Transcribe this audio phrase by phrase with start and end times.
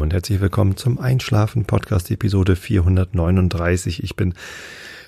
[0.00, 4.02] Aufnehmen und herzlich willkommen zum Einschlafen Podcast Episode 439.
[4.02, 4.32] Ich bin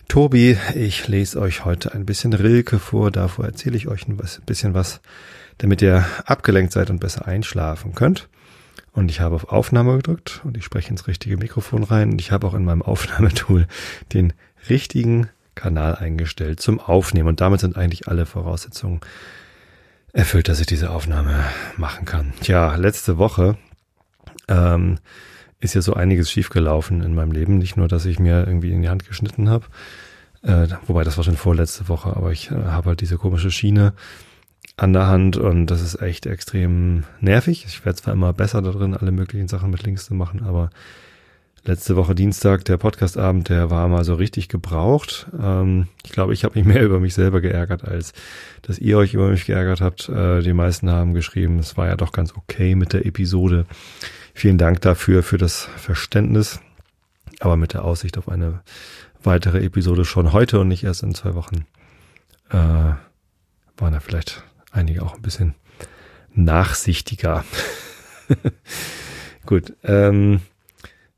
[0.07, 0.59] Tobi.
[0.75, 3.11] Ich lese euch heute ein bisschen Rilke vor.
[3.11, 5.01] Davor erzähle ich euch ein bisschen was,
[5.57, 8.29] damit ihr abgelenkt seid und besser einschlafen könnt.
[8.93, 12.11] Und ich habe auf Aufnahme gedrückt und ich spreche ins richtige Mikrofon rein.
[12.11, 13.67] Und ich habe auch in meinem Aufnahmetool
[14.13, 14.35] den
[14.69, 17.29] richtigen Kanal eingestellt zum Aufnehmen.
[17.29, 19.01] Und damit sind eigentlich alle Voraussetzungen
[20.13, 21.45] erfüllt, dass ich diese Aufnahme
[21.79, 22.35] machen kann.
[22.43, 23.57] Tja, letzte Woche
[24.49, 24.99] ähm,
[25.61, 27.59] ist ja so einiges schiefgelaufen in meinem Leben.
[27.59, 29.67] Nicht nur, dass ich mir irgendwie in die Hand geschnitten habe,
[30.43, 33.93] äh, wobei das war schon vorletzte Woche, aber ich äh, habe halt diese komische Schiene
[34.77, 37.65] an der Hand und das ist echt extrem nervig.
[37.67, 40.71] Ich werde zwar immer besser darin, alle möglichen Sachen mit links zu machen, aber
[41.65, 45.29] letzte Woche Dienstag, der Podcastabend, der war mal so richtig gebraucht.
[45.41, 48.13] Ähm, ich glaube, ich habe mich mehr über mich selber geärgert, als
[48.63, 50.09] dass ihr euch über mich geärgert habt.
[50.09, 53.67] Äh, die meisten haben geschrieben, es war ja doch ganz okay mit der Episode.
[54.35, 56.61] Vielen Dank dafür, für das Verständnis.
[57.41, 58.63] Aber mit der Aussicht auf eine
[59.23, 61.67] weitere Episode schon heute und nicht erst in zwei Wochen,
[62.51, 65.55] äh, waren da vielleicht einige auch ein bisschen
[66.35, 67.45] nachsichtiger.
[69.47, 70.41] Gut, ähm,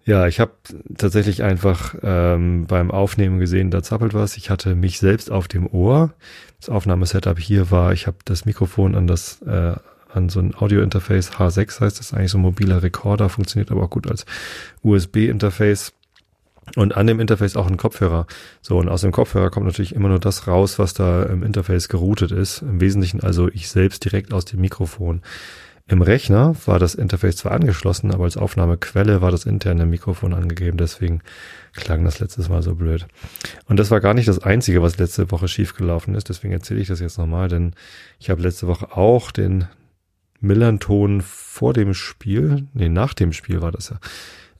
[0.04, 0.52] ja, ich habe
[0.96, 4.36] tatsächlich einfach ähm, beim Aufnehmen gesehen, da zappelt was.
[4.36, 6.12] Ich hatte mich selbst auf dem Ohr.
[6.60, 9.76] Das Aufnahmesetup hier war, ich habe das Mikrofon an das äh,
[10.14, 13.90] an so ein Audio-Interface H6 heißt das eigentlich so ein mobiler Rekorder, funktioniert aber auch
[13.90, 14.26] gut als
[14.82, 15.92] USB-Interface.
[16.76, 18.26] Und an dem Interface auch ein Kopfhörer.
[18.62, 21.88] So, und aus dem Kopfhörer kommt natürlich immer nur das raus, was da im Interface
[21.88, 22.62] geroutet ist.
[22.62, 25.20] Im Wesentlichen also ich selbst direkt aus dem Mikrofon.
[25.86, 30.78] Im Rechner war das Interface zwar angeschlossen, aber als Aufnahmequelle war das interne Mikrofon angegeben,
[30.78, 31.20] deswegen
[31.74, 33.06] klang das letztes Mal so blöd.
[33.68, 36.88] Und das war gar nicht das Einzige, was letzte Woche schiefgelaufen ist, deswegen erzähle ich
[36.88, 37.74] das jetzt nochmal, denn
[38.18, 39.66] ich habe letzte Woche auch den
[40.45, 43.98] Millanton vor dem Spiel, nee, nach dem Spiel war das ja,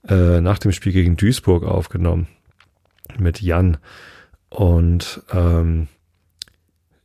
[0.09, 2.27] äh, nach dem Spiel gegen Duisburg aufgenommen
[3.19, 3.77] mit Jan.
[4.49, 5.89] Und ähm,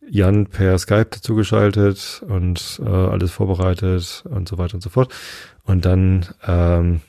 [0.09, 5.13] Jan per Skype dazugeschaltet und äh, alles vorbereitet und so weiter und so fort.
[5.63, 7.01] Und dann, ähm,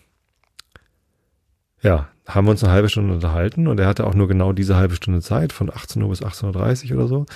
[1.83, 4.77] ja, haben wir uns eine halbe Stunde unterhalten und er hatte auch nur genau diese
[4.77, 7.27] halbe Stunde Zeit, von 18 Uhr bis 18.30 Uhr oder so,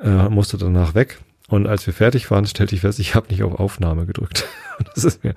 [0.00, 1.18] äh, musste danach weg.
[1.52, 4.48] Und als wir fertig waren, stellte ich fest, ich habe nicht auf Aufnahme gedrückt.
[4.94, 5.34] das ist mir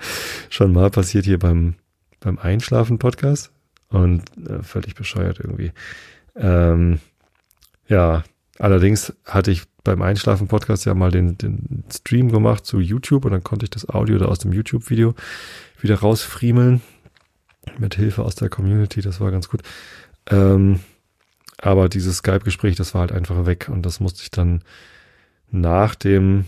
[0.49, 1.75] schon mal passiert hier beim,
[2.19, 3.51] beim Einschlafen-Podcast
[3.89, 5.71] und äh, völlig bescheuert irgendwie.
[6.35, 6.99] Ähm,
[7.87, 8.23] ja,
[8.57, 13.43] Allerdings hatte ich beim Einschlafen-Podcast ja mal den, den Stream gemacht zu YouTube und dann
[13.43, 15.13] konnte ich das Audio da aus dem YouTube-Video
[15.81, 16.81] wieder rausfriemeln.
[17.77, 19.61] Mit Hilfe aus der Community, das war ganz gut.
[20.27, 20.79] Ähm,
[21.57, 24.61] aber dieses Skype-Gespräch, das war halt einfach weg und das musste ich dann
[25.51, 26.45] nach dem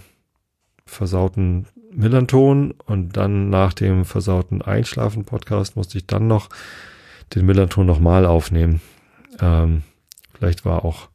[0.85, 6.49] versauten Millanton und dann nach dem versauten Einschlafen-Podcast musste ich dann noch
[7.33, 8.81] den Millanton nochmal aufnehmen.
[9.39, 9.83] Ähm,
[10.33, 11.09] vielleicht war auch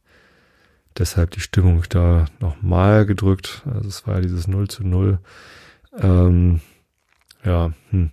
[0.98, 3.62] deshalb die Stimmung da nochmal gedrückt.
[3.72, 5.18] Also es war ja dieses 0 zu 0.
[5.98, 6.60] Ähm,
[7.44, 8.10] ja, hm.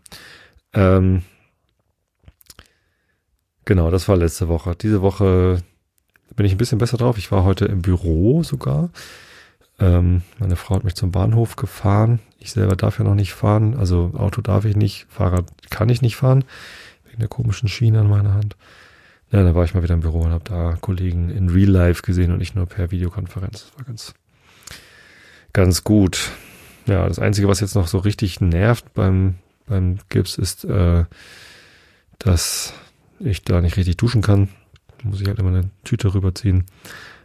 [0.73, 1.23] ähm,
[3.65, 4.75] genau, das war letzte Woche.
[4.75, 5.61] Diese Woche
[6.35, 7.17] bin ich ein bisschen besser drauf.
[7.17, 8.89] Ich war heute im Büro sogar.
[9.79, 12.19] Ähm, meine Frau hat mich zum Bahnhof gefahren.
[12.39, 13.75] Ich selber darf ja noch nicht fahren.
[13.77, 16.43] Also Auto darf ich nicht, Fahrrad kann ich nicht fahren.
[17.05, 18.55] Wegen der komischen Schiene an meiner Hand.
[19.31, 22.01] Ja, da war ich mal wieder im Büro und habe da Kollegen in Real Life
[22.01, 23.65] gesehen und nicht nur per Videokonferenz.
[23.65, 24.13] Das war ganz,
[25.53, 26.31] ganz gut.
[26.87, 29.35] Ja, das Einzige, was jetzt noch so richtig nervt beim,
[29.67, 31.05] beim Gips, ist, äh,
[32.17, 32.73] dass
[33.19, 34.49] ich da nicht richtig duschen kann.
[34.97, 36.65] Da muss ich halt immer eine Tüte rüberziehen.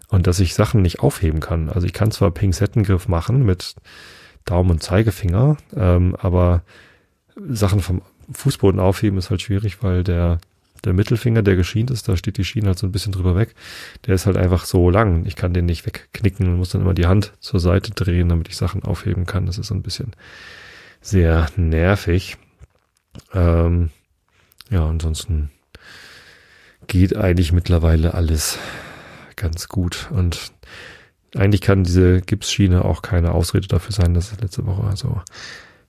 [0.09, 1.69] Und dass ich Sachen nicht aufheben kann.
[1.71, 3.75] Also ich kann zwar Pinzettengriff machen mit
[4.45, 6.63] Daumen und Zeigefinger, ähm, aber
[7.37, 10.39] Sachen vom Fußboden aufheben ist halt schwierig, weil der
[10.85, 13.55] der Mittelfinger, der geschient ist, da steht die Schiene halt so ein bisschen drüber weg.
[14.07, 15.25] Der ist halt einfach so lang.
[15.27, 18.49] Ich kann den nicht wegknicken und muss dann immer die Hand zur Seite drehen, damit
[18.49, 19.47] ich Sachen aufheben kann.
[19.47, 20.13] Das ist so ein bisschen
[21.01, 22.37] sehr nervig.
[23.33, 23.91] Ähm,
[24.71, 25.51] ja, ansonsten
[26.87, 28.59] geht eigentlich mittlerweile alles
[29.37, 30.53] ganz gut und
[31.37, 35.21] eigentlich kann diese Gipsschiene auch keine Ausrede dafür sein, dass es letzte Woche so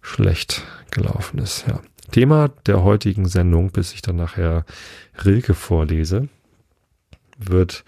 [0.01, 1.65] schlecht gelaufen ist.
[1.68, 1.80] Ja.
[2.12, 4.65] Thema der heutigen Sendung, bis ich dann nachher
[5.24, 6.30] Rilke vorlese,
[7.38, 7.83] wird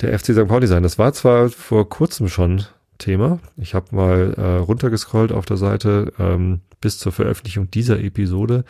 [0.00, 0.48] der FC St.
[0.48, 0.82] Pauli sein.
[0.82, 2.64] Das war zwar vor kurzem schon
[2.98, 3.38] Thema.
[3.56, 8.64] Ich habe mal äh, runtergescrollt auf der Seite ähm, bis zur Veröffentlichung dieser Episode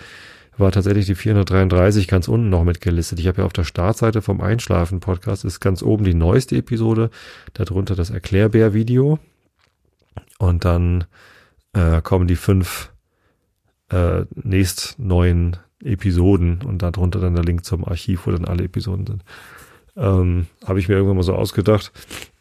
[0.59, 3.19] war tatsächlich die 433 ganz unten noch mitgelistet.
[3.19, 7.11] Ich habe ja auf der Startseite vom Einschlafen Podcast ist ganz oben die neueste Episode,
[7.55, 9.19] darunter das Erklärbär-Video
[10.39, 11.05] und dann
[11.73, 12.91] äh, kommen die fünf
[13.91, 19.07] äh, nächst neuen Episoden und darunter dann der Link zum Archiv, wo dann alle Episoden
[19.07, 19.25] sind.
[19.97, 21.93] Ähm, Habe ich mir irgendwann mal so ausgedacht.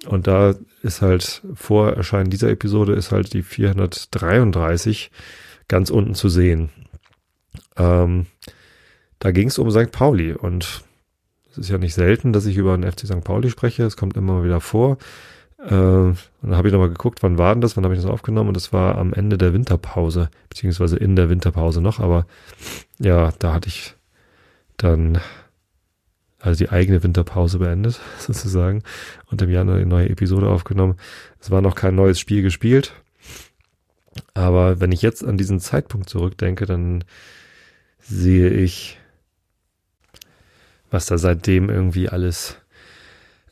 [0.05, 5.11] Und da ist halt vor Erscheinen dieser Episode ist halt die 433
[5.67, 6.69] ganz unten zu sehen.
[7.77, 8.27] Ähm,
[9.19, 9.91] da ging es um St.
[9.91, 10.83] Pauli und
[11.51, 13.23] es ist ja nicht selten, dass ich über den FC St.
[13.23, 13.83] Pauli spreche.
[13.83, 14.97] Es kommt immer wieder vor.
[15.59, 18.09] Äh, und dann habe ich nochmal geguckt, wann war denn das, wann habe ich das
[18.09, 22.25] aufgenommen und das war am Ende der Winterpause, beziehungsweise in der Winterpause noch, aber
[22.99, 23.93] ja, da hatte ich
[24.77, 25.19] dann
[26.39, 28.81] also die eigene Winterpause beendet, sozusagen,
[29.29, 30.95] und im Januar eine neue Episode aufgenommen.
[31.39, 32.93] Es war noch kein neues Spiel gespielt,
[34.33, 37.03] aber wenn ich jetzt an diesen Zeitpunkt zurückdenke, dann
[38.01, 38.97] sehe ich,
[40.89, 42.57] was da seitdem irgendwie alles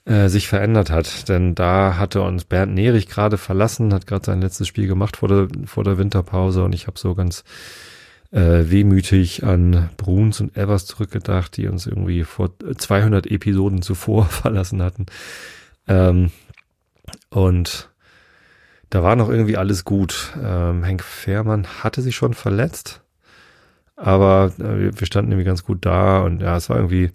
[0.05, 1.29] äh, sich verändert hat.
[1.29, 5.29] Denn da hatte uns Bernd Nerich gerade verlassen, hat gerade sein letztes Spiel gemacht vor
[5.29, 7.43] der, vor der Winterpause und ich habe so ganz
[8.31, 14.81] äh, wehmütig an Bruns und Evers zurückgedacht, die uns irgendwie vor 200 Episoden zuvor verlassen
[14.81, 15.05] hatten.
[15.87, 16.31] Ähm,
[17.29, 17.89] und
[18.89, 20.33] da war noch irgendwie alles gut.
[20.41, 23.01] Ähm, Henk Fährmann hatte sich schon verletzt,
[23.99, 27.11] aber äh, wir standen irgendwie ganz gut da und ja, es war irgendwie,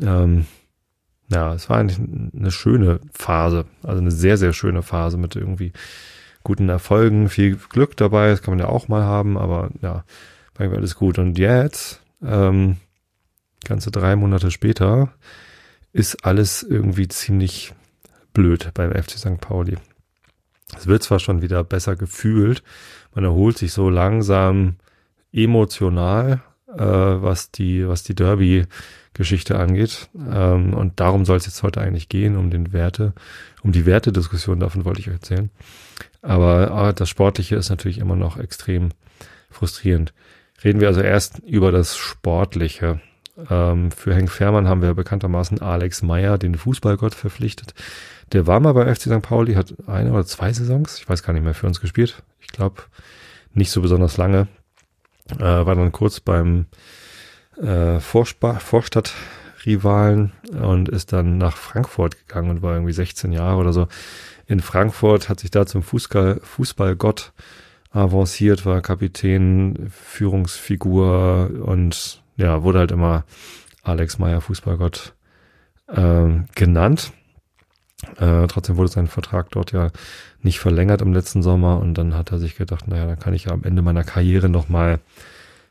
[0.00, 0.46] ähm,
[1.28, 5.72] ja, es war eigentlich eine schöne Phase, also eine sehr, sehr schöne Phase mit irgendwie
[6.44, 10.04] guten Erfolgen, viel Glück dabei, das kann man ja auch mal haben, aber ja,
[10.54, 11.18] war irgendwie alles gut.
[11.18, 12.76] Und jetzt, ähm,
[13.64, 15.12] ganze drei Monate später,
[15.92, 17.74] ist alles irgendwie ziemlich
[18.34, 19.40] blöd beim FC St.
[19.40, 19.76] Pauli.
[20.76, 22.62] Es wird zwar schon wieder besser gefühlt,
[23.14, 24.76] man erholt sich so langsam
[25.32, 30.08] emotional, äh, was die, was die Derby-Geschichte angeht.
[30.14, 33.12] Ähm, und darum soll es jetzt heute eigentlich gehen, um den Werte,
[33.62, 35.50] um die Wertediskussion, davon wollte ich euch erzählen.
[36.22, 38.90] Aber ah, das Sportliche ist natürlich immer noch extrem
[39.50, 40.14] frustrierend.
[40.62, 43.00] Reden wir also erst über das Sportliche.
[43.50, 47.74] Ähm, für Henk Fährmann haben wir bekanntermaßen Alex Meyer, den Fußballgott, verpflichtet.
[48.32, 49.22] Der war mal bei FC St.
[49.22, 52.22] Pauli, hat eine oder zwei Saisons, ich weiß gar nicht mehr, für uns gespielt.
[52.40, 52.82] Ich glaube,
[53.54, 54.48] nicht so besonders lange.
[55.38, 56.66] Äh, war dann kurz beim
[57.60, 63.88] äh, Vorstadtrivalen und ist dann nach Frankfurt gegangen und war irgendwie 16 Jahre oder so
[64.46, 67.32] in Frankfurt, hat sich da zum Fußball, Fußballgott
[67.90, 73.24] avanciert, war Kapitän, Führungsfigur und ja, wurde halt immer
[73.82, 75.14] Alex Meyer Fußballgott
[75.88, 77.12] ähm, genannt.
[78.18, 79.90] Äh, trotzdem wurde sein Vertrag dort ja
[80.42, 83.44] nicht verlängert im letzten Sommer und dann hat er sich gedacht, naja, dann kann ich
[83.44, 84.98] ja am Ende meiner Karriere nochmal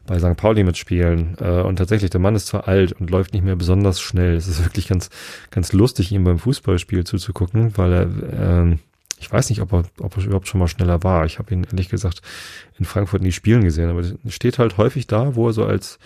[0.08, 0.36] bei St.
[0.36, 1.38] Pauli mitspielen.
[1.40, 4.36] Äh, und tatsächlich, der Mann ist zwar alt und läuft nicht mehr besonders schnell.
[4.36, 5.10] Es ist wirklich ganz,
[5.52, 8.78] ganz lustig, ihm beim Fußballspiel zuzugucken, weil er, äh,
[9.20, 11.26] ich weiß nicht, ob er, ob er überhaupt schon mal schneller war.
[11.26, 12.22] Ich habe ihn ehrlich gesagt
[12.80, 16.00] in Frankfurt nie spielen gesehen, aber er steht halt häufig da, wo er so als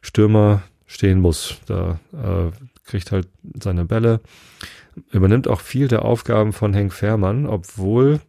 [0.00, 1.58] Stürmer stehen muss.
[1.66, 2.50] Da äh,
[2.84, 3.28] kriegt halt
[3.60, 4.20] seine Bälle,
[5.10, 8.20] übernimmt auch viel der Aufgaben von Henk Fährmann, obwohl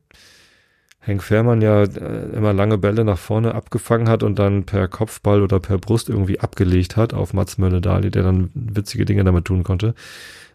[0.99, 5.41] Henk Fährmann ja äh, immer lange Bälle nach vorne abgefangen hat und dann per Kopfball
[5.41, 9.63] oder per Brust irgendwie abgelegt hat auf Mats Mölle-Dali, der dann witzige Dinge damit tun
[9.63, 9.95] konnte.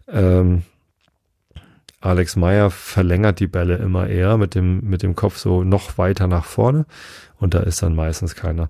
[0.08, 0.62] Ähm,
[2.02, 6.26] Alex Meyer verlängert die Bälle immer eher mit dem, mit dem Kopf so noch weiter
[6.26, 6.84] nach vorne
[7.38, 8.68] und da ist dann meistens keiner.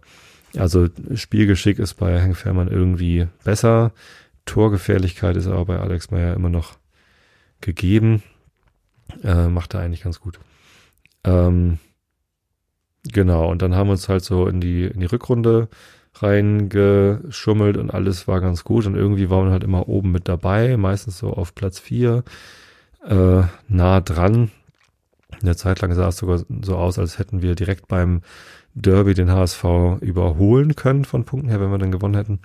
[0.56, 3.92] Also Spielgeschick ist bei Hank Fährmann irgendwie besser.
[4.44, 6.76] Torgefährlichkeit ist aber bei Alex Meyer immer noch
[7.62, 8.23] gegeben.
[9.23, 10.38] Äh, macht er eigentlich ganz gut.
[11.25, 11.78] Ähm,
[13.04, 15.69] genau, und dann haben wir uns halt so in die, in die Rückrunde
[16.14, 20.76] reingeschummelt und alles war ganz gut und irgendwie war man halt immer oben mit dabei,
[20.76, 22.23] meistens so auf Platz vier
[23.07, 24.50] äh, nah dran.
[25.40, 28.21] Eine Zeit lang sah es sogar so aus, als hätten wir direkt beim
[28.75, 29.64] Derby den HSV
[30.00, 32.40] überholen können von Punkten her, wenn wir dann gewonnen hätten.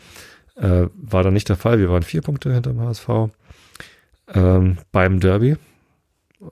[0.56, 1.80] Äh, war dann nicht der Fall.
[1.80, 3.30] Wir waren vier Punkte hinter dem HSV
[4.34, 5.58] ähm, beim Derby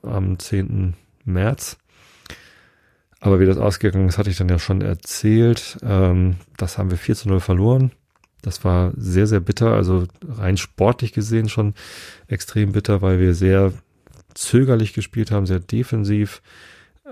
[0.02, 0.94] am 10.
[1.24, 1.78] März.
[3.20, 5.78] Aber wie das ausgegangen ist, hatte ich dann ja schon erzählt.
[5.82, 7.92] Ähm, das haben wir 4 zu 0 verloren.
[8.42, 9.72] Das war sehr, sehr bitter.
[9.72, 11.74] Also rein sportlich gesehen schon
[12.28, 13.72] extrem bitter, weil wir sehr
[14.34, 16.42] zögerlich gespielt haben, sehr defensiv,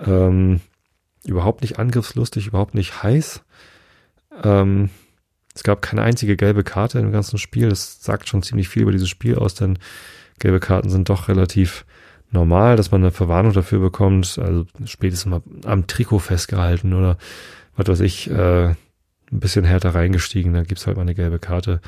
[0.04, 0.61] ähm,
[1.25, 3.42] überhaupt nicht angriffslustig, überhaupt nicht heiß.
[4.42, 4.90] Ähm,
[5.54, 7.68] es gab keine einzige gelbe Karte im ganzen Spiel.
[7.68, 9.78] Das sagt schon ziemlich viel über dieses Spiel aus, denn
[10.38, 11.85] gelbe Karten sind doch relativ
[12.31, 14.38] normal, dass man eine Verwarnung dafür bekommt.
[14.38, 17.17] Also spätestens mal am Trikot festgehalten oder
[17.76, 18.75] was weiß ich, äh,
[19.35, 21.81] ein bisschen härter reingestiegen, da gibt's halt mal eine gelbe Karte.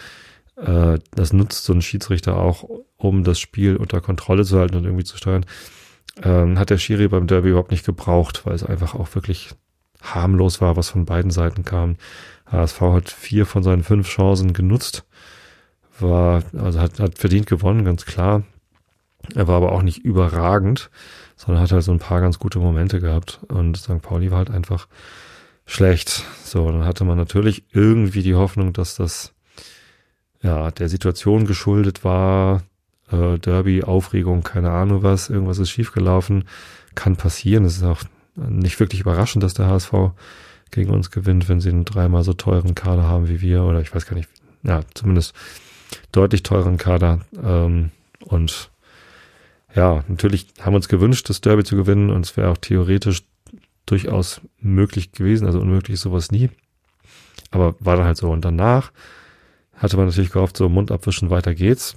[0.56, 4.84] Äh, das nutzt so ein Schiedsrichter auch, um das Spiel unter Kontrolle zu halten und
[4.84, 5.46] irgendwie zu steuern.
[6.22, 9.50] Ähm, hat der Schiri beim Derby überhaupt nicht gebraucht, weil es einfach auch wirklich
[10.00, 11.96] harmlos war, was von beiden Seiten kam.
[12.46, 15.04] HSV hat vier von seinen fünf Chancen genutzt,
[16.00, 18.42] war, also hat, hat verdient gewonnen, ganz klar.
[19.34, 20.90] Er war aber auch nicht überragend,
[21.36, 23.40] sondern hat halt so ein paar ganz gute Momente gehabt.
[23.48, 24.00] Und St.
[24.02, 24.88] Pauli war halt einfach
[25.66, 26.24] schlecht.
[26.44, 29.32] So, dann hatte man natürlich irgendwie die Hoffnung, dass das
[30.42, 32.62] ja der Situation geschuldet war.
[33.10, 36.44] Äh, Derby, Aufregung, keine Ahnung was, irgendwas ist schiefgelaufen.
[36.94, 37.64] Kann passieren.
[37.64, 38.02] Es ist auch
[38.36, 39.92] nicht wirklich überraschend, dass der HSV
[40.70, 43.64] gegen uns gewinnt, wenn sie einen dreimal so teuren Kader haben wie wir.
[43.64, 44.28] Oder ich weiß gar nicht,
[44.62, 45.34] ja, zumindest
[46.12, 47.20] deutlich teuren Kader.
[47.42, 47.90] Ähm,
[48.24, 48.70] und
[49.74, 53.22] ja, natürlich haben wir uns gewünscht, das Derby zu gewinnen und es wäre auch theoretisch
[53.84, 56.50] durchaus möglich gewesen, also unmöglich ist sowas nie.
[57.50, 58.30] Aber war dann halt so.
[58.30, 58.90] Und danach
[59.74, 61.96] hatte man natürlich gehofft, so Mund abwischen, weiter geht's,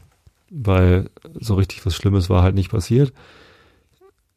[0.50, 3.14] weil so richtig was Schlimmes war halt nicht passiert.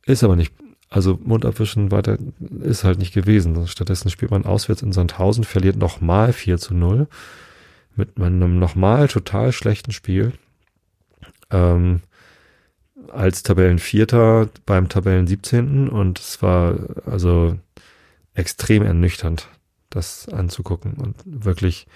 [0.07, 0.55] Ist aber nicht,
[0.89, 2.19] also Mund abwischen weiter
[2.61, 3.67] ist halt nicht gewesen.
[3.67, 7.09] Stattdessen spielt man auswärts in Sandhausen, verliert nochmal 4 zu 0
[7.97, 10.33] mit einem nochmal total schlechten Spiel.
[11.51, 12.01] Ähm,
[13.11, 15.89] als Tabellenvierter beim Tabellen 17.
[15.89, 17.59] und es war also
[18.35, 19.49] extrem ernüchternd,
[19.91, 21.87] das anzugucken und wirklich,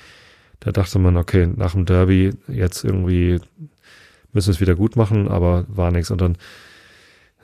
[0.60, 3.40] da dachte man, okay, nach dem Derby jetzt irgendwie
[4.32, 6.36] müssen wir es wieder gut machen, aber war nichts und dann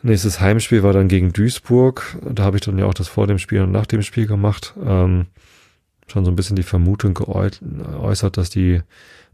[0.02, 3.38] nächstes Heimspiel war dann gegen Duisburg, da habe ich dann ja auch das vor dem
[3.38, 5.26] Spiel und nach dem Spiel gemacht, ähm,
[6.06, 8.82] schon so ein bisschen die Vermutung geäußert, dass die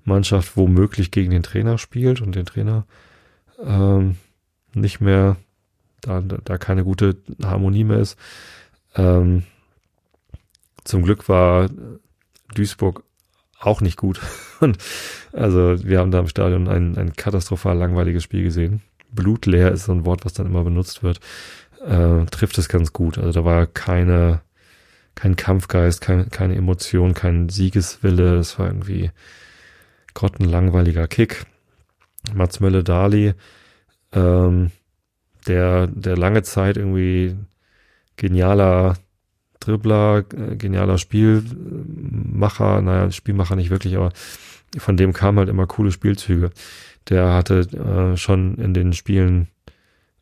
[0.04, 2.86] Mannschaft womöglich gegen den Trainer spielt und den Trainer
[3.62, 4.16] ähm,
[4.74, 5.36] nicht mehr,
[6.00, 8.16] da, da keine gute Harmonie mehr ist.
[8.94, 9.44] Ähm,
[10.84, 11.68] zum Glück war
[12.54, 13.04] Duisburg
[13.58, 14.20] auch nicht gut.
[14.60, 14.78] Und
[15.32, 18.82] also wir haben da im Stadion ein, ein katastrophal langweiliges Spiel gesehen.
[19.10, 21.20] Blutleer ist so ein Wort, was dann immer benutzt wird.
[21.84, 23.18] Äh, trifft es ganz gut.
[23.18, 24.40] Also da war keine,
[25.18, 28.36] kein Kampfgeist, keine, keine Emotion, kein Siegeswille.
[28.36, 29.10] Es war irgendwie
[30.14, 31.44] grottenlangweiliger Kick.
[32.34, 33.34] Mats Mölle-Dali
[34.12, 34.70] ähm,
[35.48, 37.36] der, der lange Zeit irgendwie
[38.16, 38.94] genialer
[39.58, 44.12] Dribbler, äh, genialer Spielmacher, naja, Spielmacher nicht wirklich, aber
[44.76, 46.50] von dem kamen halt immer coole Spielzüge.
[47.08, 49.48] Der hatte äh, schon in den Spielen,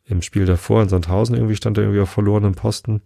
[0.05, 3.01] im Spiel davor in Sandhausen irgendwie stand er irgendwie auf verlorenen Posten.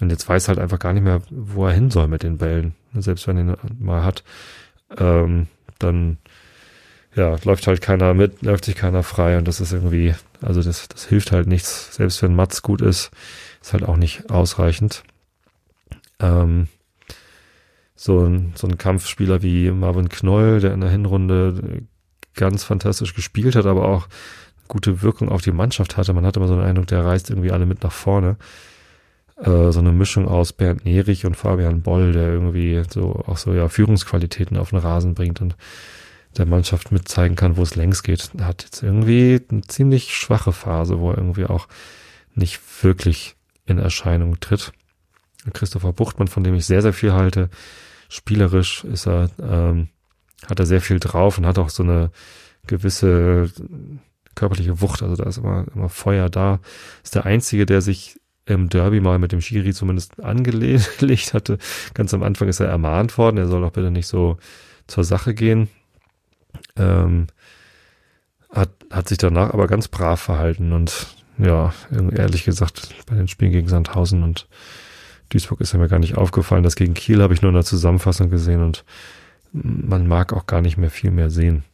[0.00, 2.74] Und jetzt weiß halt einfach gar nicht mehr, wo er hin soll mit den Bällen.
[2.94, 4.24] Selbst wenn er ihn mal hat,
[4.96, 5.46] ähm,
[5.78, 6.18] dann
[7.14, 10.86] ja, läuft halt keiner mit, läuft sich keiner frei und das ist irgendwie, also das,
[10.88, 11.94] das hilft halt nichts.
[11.94, 13.10] Selbst wenn Mats gut ist,
[13.60, 15.02] ist halt auch nicht ausreichend.
[16.20, 16.68] Ähm,
[17.96, 21.82] so ein, so ein Kampfspieler wie Marvin Knoll, der in der Hinrunde
[22.34, 24.08] ganz fantastisch gespielt hat, aber auch
[24.68, 26.14] gute Wirkung auf die Mannschaft hatte.
[26.14, 28.36] Man hatte immer so den Eindruck, der reißt irgendwie alle mit nach vorne.
[29.42, 33.54] Äh, so eine Mischung aus Bernd Nerich und Fabian Boll, der irgendwie so auch so
[33.54, 35.56] ja Führungsqualitäten auf den Rasen bringt und
[36.36, 38.30] der Mannschaft mitzeigen kann, wo es längs geht.
[38.40, 41.68] Hat jetzt irgendwie eine ziemlich schwache Phase, wo er irgendwie auch
[42.34, 43.34] nicht wirklich
[43.66, 44.72] in Erscheinung tritt.
[45.52, 47.48] Christopher Buchtmann, von dem ich sehr, sehr viel halte,
[48.08, 49.88] spielerisch ist er, ähm,
[50.46, 52.10] hat er sehr viel drauf und hat auch so eine
[52.66, 53.50] gewisse
[54.34, 56.60] körperliche Wucht, also da ist immer, immer Feuer da.
[57.02, 58.19] Ist der Einzige, der sich
[58.50, 61.00] im Derby mal mit dem Schiri zumindest angelegt
[61.34, 61.58] hatte.
[61.94, 64.38] Ganz am Anfang ist er ermahnt worden, er soll doch bitte nicht so
[64.86, 65.68] zur Sache gehen.
[66.76, 67.28] Ähm,
[68.52, 71.06] hat, hat sich danach aber ganz brav verhalten und
[71.38, 74.46] ja, ehrlich gesagt, bei den Spielen gegen Sandhausen und
[75.30, 76.64] Duisburg ist mir gar nicht aufgefallen.
[76.64, 78.84] Das gegen Kiel habe ich nur in der Zusammenfassung gesehen und
[79.52, 81.64] man mag auch gar nicht mehr viel mehr sehen.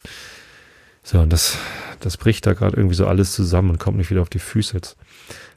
[1.03, 1.57] So, und das,
[1.99, 4.75] das bricht da gerade irgendwie so alles zusammen und kommt nicht wieder auf die Füße
[4.75, 4.97] jetzt.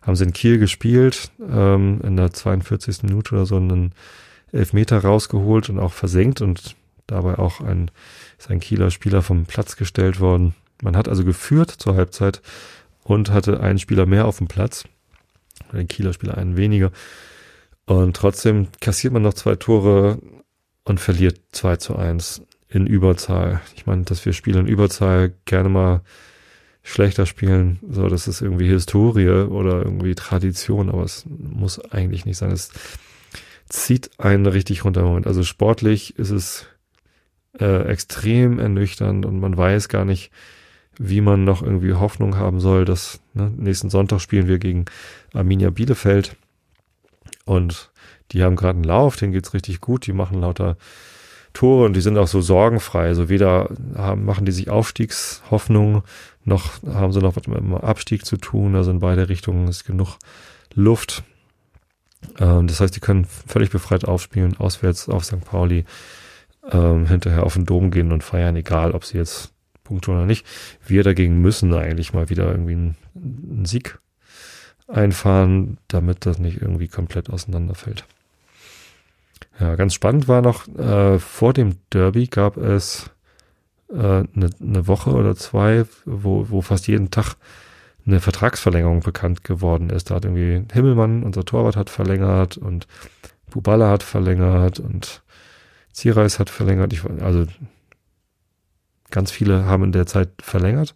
[0.02, 3.02] Haben sie in Kiel gespielt, ähm, in der 42.
[3.02, 3.92] Minute oder so einen
[4.52, 6.76] Elfmeter rausgeholt und auch versenkt und
[7.06, 7.90] dabei auch ein
[8.38, 10.54] ist ein Kieler Spieler vom Platz gestellt worden.
[10.82, 12.40] Man hat also geführt zur Halbzeit
[13.04, 14.84] und hatte einen Spieler mehr auf dem Platz.
[15.72, 16.90] Den Kieler Spieler einen weniger.
[17.86, 20.18] Und trotzdem kassiert man noch zwei Tore
[20.84, 23.60] und verliert 2 zu 1 in Überzahl.
[23.74, 26.02] Ich meine, dass wir Spiele in Überzahl gerne mal
[26.82, 32.38] schlechter spielen, so, das ist irgendwie Historie oder irgendwie Tradition, aber es muss eigentlich nicht
[32.38, 32.52] sein.
[32.52, 32.70] Es
[33.68, 35.04] zieht einen richtig runter.
[35.24, 36.66] Also sportlich ist es
[37.58, 40.30] äh, extrem ernüchternd und man weiß gar nicht,
[40.98, 44.84] wie man noch irgendwie Hoffnung haben soll, dass ne, nächsten Sonntag spielen wir gegen
[45.32, 46.36] Arminia Bielefeld
[47.44, 47.90] und
[48.32, 50.76] die haben gerade einen Lauf, denen geht's richtig gut, die machen lauter
[51.52, 53.06] Tore und die sind auch so sorgenfrei.
[53.06, 56.02] Also weder haben, machen die sich Aufstiegshoffnung,
[56.44, 58.74] noch haben sie noch was mit dem Abstieg zu tun.
[58.74, 60.16] Also in beide Richtungen ist genug
[60.74, 61.22] Luft.
[62.38, 65.44] Ähm, das heißt, die können völlig befreit aufspielen, auswärts auf St.
[65.44, 65.84] Pauli,
[66.70, 69.52] ähm, hinterher auf den Dom gehen und feiern, egal ob sie jetzt
[69.84, 70.46] punkten oder nicht.
[70.86, 73.98] Wir dagegen müssen eigentlich mal wieder irgendwie einen, einen Sieg
[74.86, 78.04] einfahren, damit das nicht irgendwie komplett auseinanderfällt.
[79.58, 83.10] Ja, ganz spannend war noch, äh, vor dem Derby gab es
[83.92, 87.36] eine äh, ne, ne Woche oder zwei, wo, wo fast jeden Tag
[88.06, 90.10] eine Vertragsverlängerung bekannt geworden ist.
[90.10, 92.86] Da hat irgendwie Himmelmann, unser Torwart, hat verlängert und
[93.50, 95.22] Bubala hat verlängert und
[95.92, 96.92] Zierreis hat verlängert.
[96.92, 97.46] Ich, also
[99.10, 100.94] ganz viele haben in der Zeit verlängert.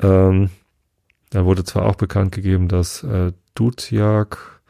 [0.00, 0.50] Ähm,
[1.30, 4.60] da wurde zwar auch bekannt gegeben, dass äh, Duziak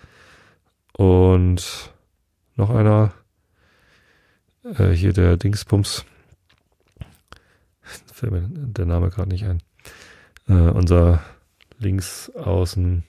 [0.92, 1.92] und
[2.56, 3.12] noch einer,
[4.64, 6.04] äh, hier der Dingsbums,
[8.18, 9.62] fällt mir der Name gerade nicht ein,
[10.48, 11.22] äh, unser
[11.78, 13.04] Linksaußen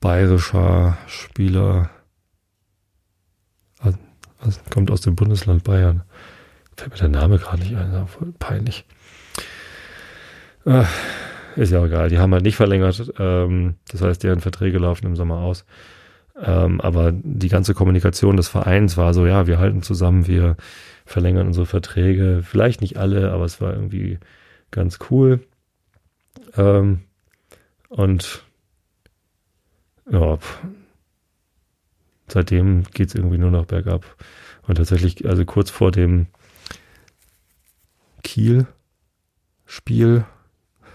[0.00, 1.90] bayerischer Spieler,
[4.38, 6.02] also, kommt aus dem Bundesland Bayern,
[6.76, 8.84] fällt mir der Name gerade nicht ein, voll peinlich.
[10.64, 10.84] Äh,
[11.56, 13.12] ist ja egal, die haben halt nicht verlängert.
[13.18, 15.64] Ähm, das heißt, deren Verträge laufen im Sommer aus.
[16.42, 20.56] Ähm, aber die ganze Kommunikation des Vereins war so, ja, wir halten zusammen, wir
[21.04, 22.42] verlängern unsere Verträge.
[22.42, 24.18] Vielleicht nicht alle, aber es war irgendwie
[24.70, 25.40] ganz cool.
[26.56, 27.00] Ähm,
[27.88, 28.44] und
[30.10, 30.38] ja,
[32.28, 34.04] seitdem geht's irgendwie nur noch bergab.
[34.66, 36.26] Und tatsächlich, also kurz vor dem
[38.22, 38.66] Kiel-Spiel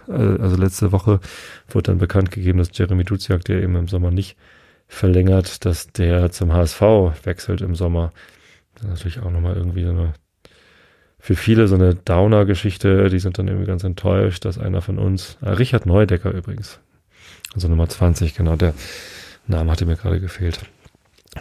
[0.07, 1.19] äh, also letzte Woche
[1.69, 4.37] wurde dann bekannt gegeben, dass Jeremy Duziak, der eben im Sommer nicht
[4.91, 6.81] verlängert, dass der zum HSV
[7.23, 8.11] wechselt im Sommer.
[8.75, 10.13] Das ist natürlich auch nochmal irgendwie so eine,
[11.17, 13.09] für viele so eine Downer-Geschichte.
[13.09, 16.79] Die sind dann irgendwie ganz enttäuscht, dass einer von uns, äh, Richard Neudecker übrigens,
[17.53, 18.73] also Nummer 20, genau, der
[19.47, 20.59] Name hatte mir gerade gefehlt.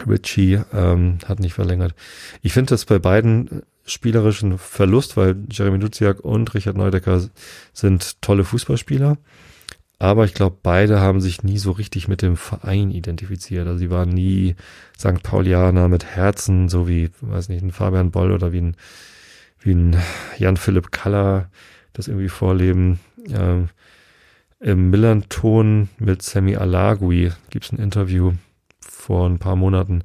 [0.07, 1.93] Richie ähm, hat nicht verlängert.
[2.41, 7.21] Ich finde das bei beiden spielerischen Verlust, weil Jeremy Duziak und Richard Neudecker
[7.73, 9.17] sind tolle Fußballspieler.
[10.01, 13.67] Aber ich glaube, beide haben sich nie so richtig mit dem Verein identifiziert.
[13.67, 14.55] Also sie waren nie
[14.97, 15.21] St.
[15.21, 18.75] Paulianer mit Herzen, so wie, weiß nicht, ein Fabian Boll oder wie ein,
[19.59, 19.95] wie ein
[20.39, 21.51] Jan-Philipp Kaller
[21.93, 22.99] das irgendwie vorleben.
[23.29, 23.69] Ähm,
[24.59, 28.33] Im Millanton mit Sammy Alagui gibt es ein Interview
[28.79, 30.03] vor ein paar Monaten,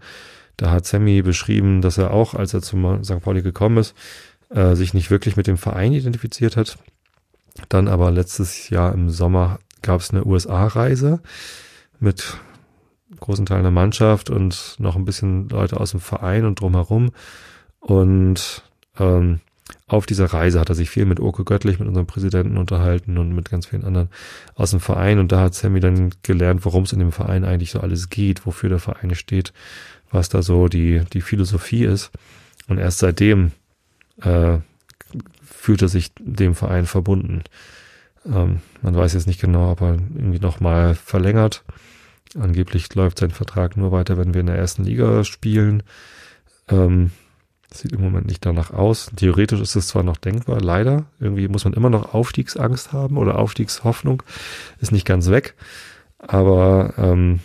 [0.59, 3.23] da hat Sammy beschrieben, dass er auch, als er zum St.
[3.23, 3.95] Pauli gekommen ist,
[4.51, 6.77] äh, sich nicht wirklich mit dem Verein identifiziert hat.
[7.71, 11.21] Dann aber letztes Jahr im Sommer gab es eine USA-Reise
[12.01, 12.39] mit
[13.19, 17.11] großen Teilen der Mannschaft und noch ein bisschen Leute aus dem Verein und drumherum.
[17.81, 18.65] Und
[18.99, 19.41] ähm,
[19.87, 23.33] auf dieser Reise hat er sich viel mit Urke Göttlich, mit unserem Präsidenten unterhalten und
[23.33, 24.11] mit ganz vielen anderen
[24.55, 25.19] aus dem Verein.
[25.19, 28.45] Und da hat Sammy dann gelernt, worum es in dem Verein eigentlich so alles geht,
[28.47, 29.53] wofür der Verein steht
[30.11, 32.11] was da so die, die Philosophie ist.
[32.69, 33.53] Und erst seitdem
[34.23, 34.59] äh,
[35.45, 37.43] fühlt er sich dem Verein verbunden.
[38.27, 41.65] Ähm, man weiß jetzt nicht genau, ob er irgendwie nochmal verlängert.
[42.39, 45.83] Angeblich läuft sein Vertrag nur weiter, wenn wir in der ersten Liga spielen.
[46.69, 47.12] Ähm,
[47.73, 49.11] sieht im Moment nicht danach aus.
[49.17, 51.07] Theoretisch ist es zwar noch denkbar, leider.
[51.21, 54.23] Irgendwie muss man immer noch Aufstiegsangst haben oder Aufstiegshoffnung.
[54.81, 55.55] Ist nicht ganz weg.
[56.19, 57.41] Aber ähm,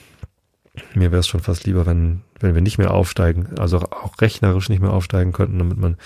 [0.93, 4.69] mir wäre es schon fast lieber, wenn, wenn wir nicht mehr aufsteigen, also auch rechnerisch
[4.69, 5.97] nicht mehr aufsteigen könnten, damit man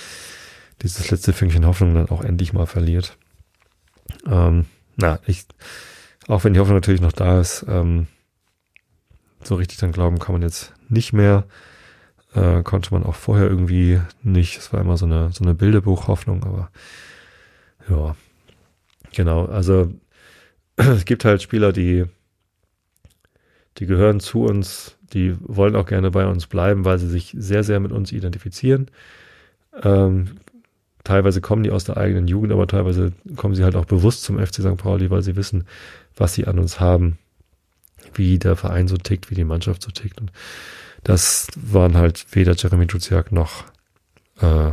[0.81, 3.17] dieses letzte Fünkchen Hoffnung dann auch endlich mal verliert.
[4.27, 5.45] Ähm, na, ich,
[6.27, 8.07] auch wenn die Hoffnung natürlich noch da ist, ähm,
[9.43, 11.45] so richtig dann glauben kann man jetzt nicht mehr.
[12.33, 14.57] Äh, konnte man auch vorher irgendwie nicht.
[14.57, 16.69] Es war immer so eine, so eine Bilderbuchhoffnung, aber
[17.89, 18.15] ja,
[19.13, 19.45] genau.
[19.45, 19.93] Also
[20.75, 22.05] es gibt halt Spieler, die
[23.77, 27.63] die gehören zu uns, die wollen auch gerne bei uns bleiben, weil sie sich sehr,
[27.63, 28.89] sehr mit uns identifizieren.
[29.83, 30.37] Ähm,
[31.05, 34.37] teilweise kommen die aus der eigenen Jugend, aber teilweise kommen sie halt auch bewusst zum
[34.37, 34.75] FC St.
[34.75, 35.65] Pauli, weil sie wissen,
[36.17, 37.17] was sie an uns haben,
[38.13, 40.19] wie der Verein so tickt, wie die Mannschaft so tickt.
[40.19, 40.31] Und
[41.03, 43.63] das waren halt weder Jeremy Duziak noch
[44.41, 44.71] äh,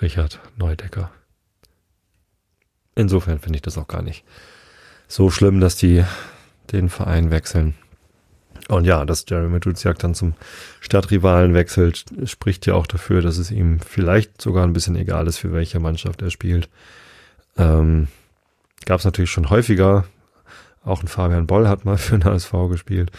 [0.00, 1.12] Richard Neudecker.
[2.96, 4.24] Insofern finde ich das auch gar nicht
[5.08, 6.04] so schlimm, dass die
[6.72, 7.74] den Verein wechseln.
[8.68, 10.34] Und ja, dass Jeremy Duziak dann zum
[10.80, 15.38] Stadtrivalen wechselt, spricht ja auch dafür, dass es ihm vielleicht sogar ein bisschen egal ist,
[15.38, 16.68] für welche Mannschaft er spielt.
[17.58, 18.08] Ähm,
[18.84, 20.04] Gab es natürlich schon häufiger.
[20.84, 23.10] Auch ein Fabian Boll hat mal für den HSV gespielt.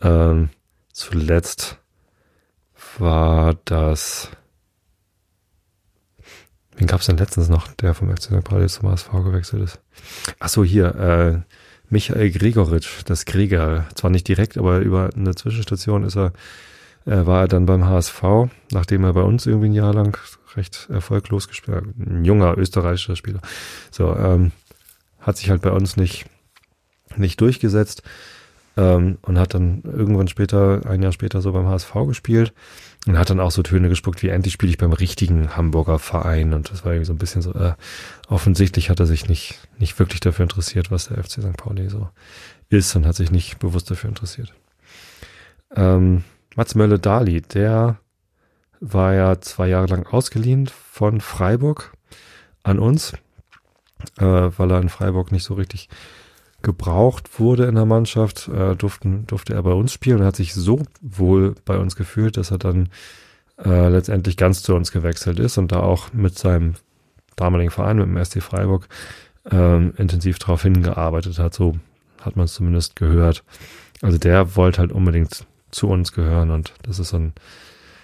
[0.00, 0.50] Ähm,
[0.92, 1.78] zuletzt
[2.98, 4.30] war das.
[6.76, 8.44] Wen gab es denn letztens noch, der vom FC St.
[8.44, 9.80] Pauli zum HSV gewechselt ist?
[10.38, 11.40] Ach so, hier, äh,
[11.88, 13.86] Michael Gregoritsch, das Gregor.
[13.94, 16.32] Zwar nicht direkt, aber über eine Zwischenstation ist er,
[17.06, 18.22] äh, war er dann beim HSV,
[18.72, 20.18] nachdem er bei uns irgendwie ein Jahr lang
[20.56, 21.84] recht erfolglos gespielt hat.
[21.84, 23.40] Ein junger österreichischer Spieler.
[23.90, 24.52] So, ähm,
[25.20, 26.26] hat sich halt bei uns nicht,
[27.16, 28.02] nicht durchgesetzt
[28.76, 32.52] ähm, und hat dann irgendwann später, ein Jahr später so beim HSV gespielt
[33.06, 36.52] und hat dann auch so Töne gespuckt, wie endlich spiele ich beim richtigen Hamburger Verein
[36.52, 37.74] und das war irgendwie so ein bisschen so, äh,
[38.28, 41.56] offensichtlich hat er sich nicht, nicht wirklich dafür interessiert, was der FC St.
[41.56, 42.08] Pauli so
[42.68, 44.52] ist und hat sich nicht bewusst dafür interessiert.
[45.74, 46.24] Ähm,
[46.56, 47.98] Mats Mölle-Dali, der
[48.80, 51.92] war ja zwei Jahre lang ausgeliehen von Freiburg
[52.64, 53.12] an uns,
[54.18, 55.88] äh, weil er in Freiburg nicht so richtig
[56.66, 60.52] gebraucht wurde in der Mannschaft, äh, durften, durfte er bei uns spielen und hat sich
[60.52, 62.88] so wohl bei uns gefühlt, dass er dann
[63.64, 66.74] äh, letztendlich ganz zu uns gewechselt ist und da auch mit seinem
[67.36, 68.88] damaligen Verein, mit dem SC Freiburg,
[69.48, 71.54] ähm, intensiv darauf hingearbeitet hat.
[71.54, 71.78] So
[72.20, 73.44] hat man es zumindest gehört.
[74.02, 77.32] Also der wollte halt unbedingt zu uns gehören und das ist ein,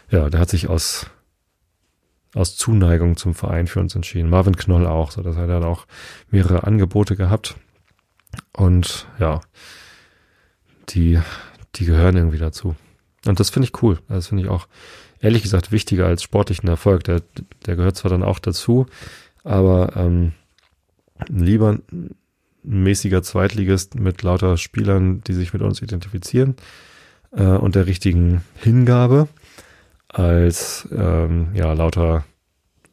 [0.08, 1.10] ja, der hat sich aus
[2.34, 4.30] aus Zuneigung zum Verein für uns entschieden.
[4.30, 5.86] Marvin Knoll auch, so dass er dann auch
[6.30, 7.56] mehrere Angebote gehabt
[8.52, 9.40] und ja,
[10.90, 11.20] die,
[11.74, 12.76] die gehören irgendwie dazu.
[13.26, 13.98] Und das finde ich cool.
[14.08, 14.66] Das finde ich auch,
[15.20, 17.04] ehrlich gesagt, wichtiger als sportlichen Erfolg.
[17.04, 17.22] Der,
[17.66, 18.86] der gehört zwar dann auch dazu,
[19.44, 20.32] aber ähm,
[21.28, 22.10] lieber ein
[22.62, 26.56] mäßiger Zweitligist mit lauter Spielern, die sich mit uns identifizieren
[27.32, 29.28] äh, und der richtigen Hingabe,
[30.08, 32.24] als ähm, ja lauter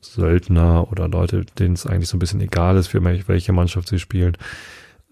[0.02, 4.00] Söldner oder Leute, denen es eigentlich so ein bisschen egal ist, für welche Mannschaft sie
[4.00, 4.38] spielen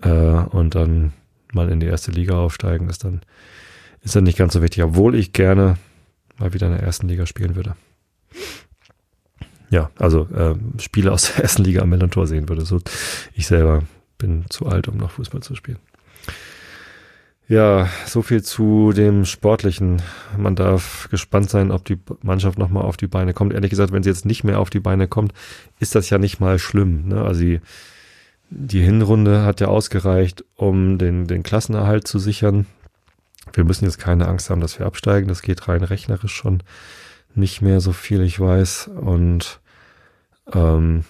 [0.01, 1.13] äh, und dann
[1.53, 3.21] mal in die erste Liga aufsteigen, ist dann,
[4.01, 5.77] ist dann nicht ganz so wichtig, obwohl ich gerne
[6.37, 7.75] mal wieder in der ersten Liga spielen würde.
[9.69, 12.65] Ja, also äh, Spiele aus der ersten Liga am Millantor sehen würde.
[12.65, 12.79] So,
[13.33, 13.83] ich selber
[14.17, 15.79] bin zu alt, um noch Fußball zu spielen.
[17.49, 20.01] Ja, so viel zu dem Sportlichen.
[20.37, 23.53] Man darf gespannt sein, ob die Mannschaft nochmal auf die Beine kommt.
[23.53, 25.31] Ehrlich gesagt, wenn sie jetzt nicht mehr auf die Beine kommt,
[25.79, 27.07] ist das ja nicht mal schlimm.
[27.07, 27.21] Ne?
[27.21, 27.61] Also sie
[28.49, 32.65] die Hinrunde hat ja ausgereicht, um den, den Klassenerhalt zu sichern.
[33.53, 35.27] Wir müssen jetzt keine Angst haben, dass wir absteigen.
[35.27, 36.63] Das geht rein rechnerisch schon
[37.35, 38.89] nicht mehr so viel, ich weiß.
[38.89, 39.59] Und
[40.53, 41.03] ähm,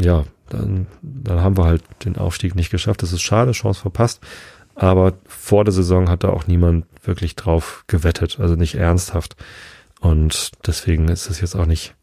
[0.00, 3.02] ja, dann, dann haben wir halt den Aufstieg nicht geschafft.
[3.02, 4.20] Das ist schade, Chance verpasst.
[4.74, 9.36] Aber vor der Saison hat da auch niemand wirklich drauf gewettet, also nicht ernsthaft.
[10.00, 11.94] Und deswegen ist es jetzt auch nicht,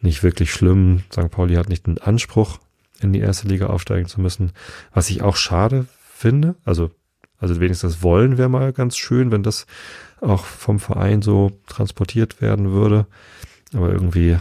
[0.00, 1.02] nicht wirklich schlimm.
[1.12, 1.30] St.
[1.30, 2.58] Pauli hat nicht den Anspruch,
[3.02, 4.52] in die erste Liga aufsteigen zu müssen.
[4.92, 6.90] Was ich auch schade finde, also,
[7.38, 9.66] also wenigstens Wollen wäre mal ganz schön, wenn das
[10.20, 13.06] auch vom Verein so transportiert werden würde.
[13.74, 14.36] Aber irgendwie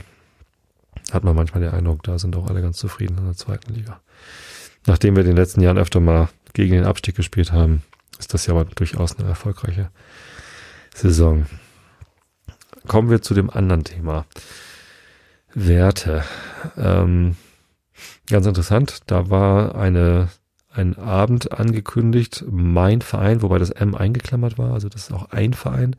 [1.11, 3.99] hat man manchmal den Eindruck, da sind auch alle ganz zufrieden in der zweiten Liga.
[4.85, 7.81] Nachdem wir in den letzten Jahren öfter mal gegen den Abstieg gespielt haben,
[8.19, 9.89] ist das ja aber durchaus eine erfolgreiche
[10.93, 11.45] Saison.
[12.87, 14.25] Kommen wir zu dem anderen Thema.
[15.53, 16.23] Werte.
[16.77, 17.35] Ähm,
[18.29, 20.29] Ganz interessant, da war eine,
[20.69, 25.53] ein Abend angekündigt, mein Verein, wobei das M eingeklammert war, also das ist auch ein
[25.53, 25.95] Verein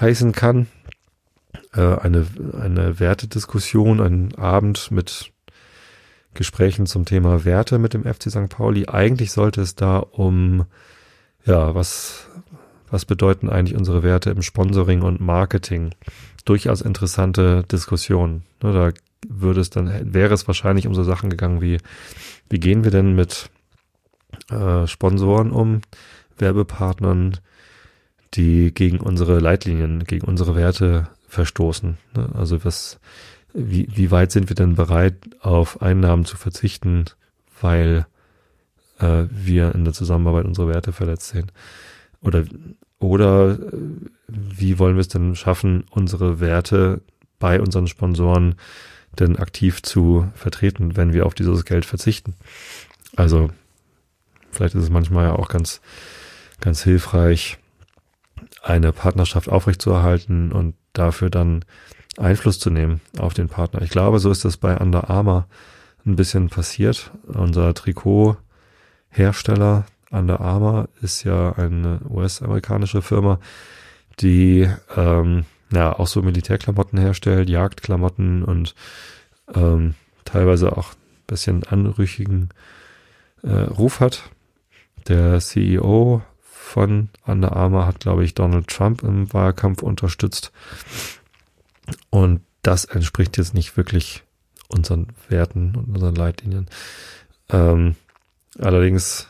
[0.00, 0.66] heißen kann.
[1.74, 2.26] Äh, eine,
[2.58, 5.32] eine Wertediskussion, ein Abend mit
[6.34, 8.48] Gesprächen zum Thema Werte mit dem FC St.
[8.48, 8.86] Pauli.
[8.88, 10.64] Eigentlich sollte es da um,
[11.44, 12.28] ja, was,
[12.90, 15.94] was bedeuten eigentlich unsere Werte im Sponsoring und Marketing?
[16.44, 18.42] Durchaus interessante Diskussion.
[18.62, 18.90] Ne, da
[19.28, 21.78] würde es dann, wäre es wahrscheinlich um so Sachen gegangen wie,
[22.48, 23.50] wie gehen wir denn mit
[24.50, 25.80] äh, Sponsoren um,
[26.38, 27.38] Werbepartnern,
[28.34, 31.98] die gegen unsere Leitlinien, gegen unsere Werte verstoßen.
[32.16, 32.28] Ne?
[32.34, 32.98] Also was,
[33.52, 37.04] wie, wie weit sind wir denn bereit, auf Einnahmen zu verzichten,
[37.60, 38.06] weil
[38.98, 41.52] äh, wir in der Zusammenarbeit unsere Werte verletzt sehen?
[42.20, 42.44] Oder,
[42.98, 43.58] oder äh,
[44.28, 47.02] wie wollen wir es denn schaffen, unsere Werte
[47.38, 48.56] bei unseren Sponsoren
[49.14, 52.34] denn aktiv zu vertreten, wenn wir auf dieses Geld verzichten.
[53.16, 53.50] Also
[54.50, 55.80] vielleicht ist es manchmal ja auch ganz,
[56.60, 57.58] ganz hilfreich,
[58.62, 61.64] eine Partnerschaft aufrechtzuerhalten und dafür dann
[62.16, 63.82] Einfluss zu nehmen auf den Partner.
[63.82, 65.46] Ich glaube, so ist das bei Under Armour
[66.06, 67.10] ein bisschen passiert.
[67.26, 73.38] Unser Trikothersteller Under Armour ist ja eine US-amerikanische Firma,
[74.20, 78.74] die ähm, ja auch so Militärklamotten herstellt, Jagdklamotten und
[79.54, 82.50] ähm, teilweise auch ein bisschen anrüchigen
[83.42, 84.30] äh, Ruf hat.
[85.08, 90.50] Der CEO von Under Armour hat, glaube ich, Donald Trump im Wahlkampf unterstützt.
[92.10, 94.22] Und das entspricht jetzt nicht wirklich
[94.68, 96.66] unseren Werten und unseren Leitlinien.
[97.50, 97.96] Ähm,
[98.58, 99.28] allerdings,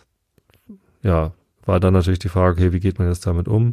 [1.02, 1.32] ja,
[1.66, 3.72] war dann natürlich die Frage, okay, wie geht man jetzt damit um?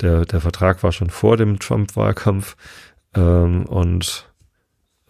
[0.00, 2.56] Der, der Vertrag war schon vor dem Trump-Wahlkampf
[3.14, 4.28] ähm, und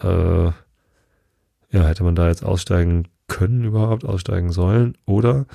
[0.01, 0.53] äh, ja,
[1.70, 5.47] hätte man da jetzt aussteigen können überhaupt, aussteigen sollen oder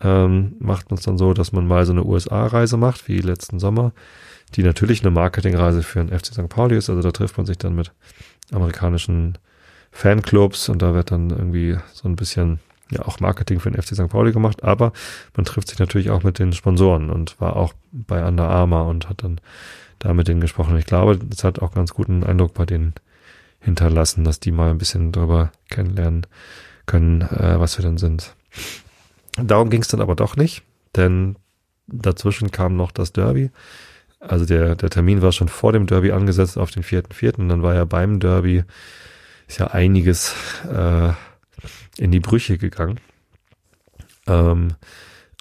[0.00, 3.58] ähm, macht man es dann so, dass man mal so eine USA-Reise macht, wie letzten
[3.58, 3.92] Sommer,
[4.54, 6.48] die natürlich eine Marketingreise für den FC St.
[6.48, 6.90] Pauli ist.
[6.90, 7.92] Also da trifft man sich dann mit
[8.52, 9.38] amerikanischen
[9.90, 12.60] Fanclubs und da wird dann irgendwie so ein bisschen
[12.94, 14.08] ja auch Marketing für den FC St.
[14.08, 14.92] Pauli gemacht, aber
[15.36, 19.08] man trifft sich natürlich auch mit den Sponsoren und war auch bei Under Armour und
[19.08, 19.40] hat dann
[19.98, 20.76] da mit denen gesprochen.
[20.76, 22.94] Ich glaube, das hat auch ganz guten Eindruck bei denen
[23.60, 26.26] hinterlassen, dass die mal ein bisschen drüber kennenlernen
[26.86, 28.34] können, äh, was wir denn sind.
[29.36, 30.62] Darum ging es dann aber doch nicht,
[30.96, 31.36] denn
[31.86, 33.50] dazwischen kam noch das Derby.
[34.20, 37.38] Also der, der Termin war schon vor dem Derby angesetzt auf den 4.4.
[37.38, 38.64] und dann war ja beim Derby
[39.46, 41.12] ist ja einiges äh,
[41.98, 43.00] in die Brüche gegangen.
[44.26, 44.74] Ähm,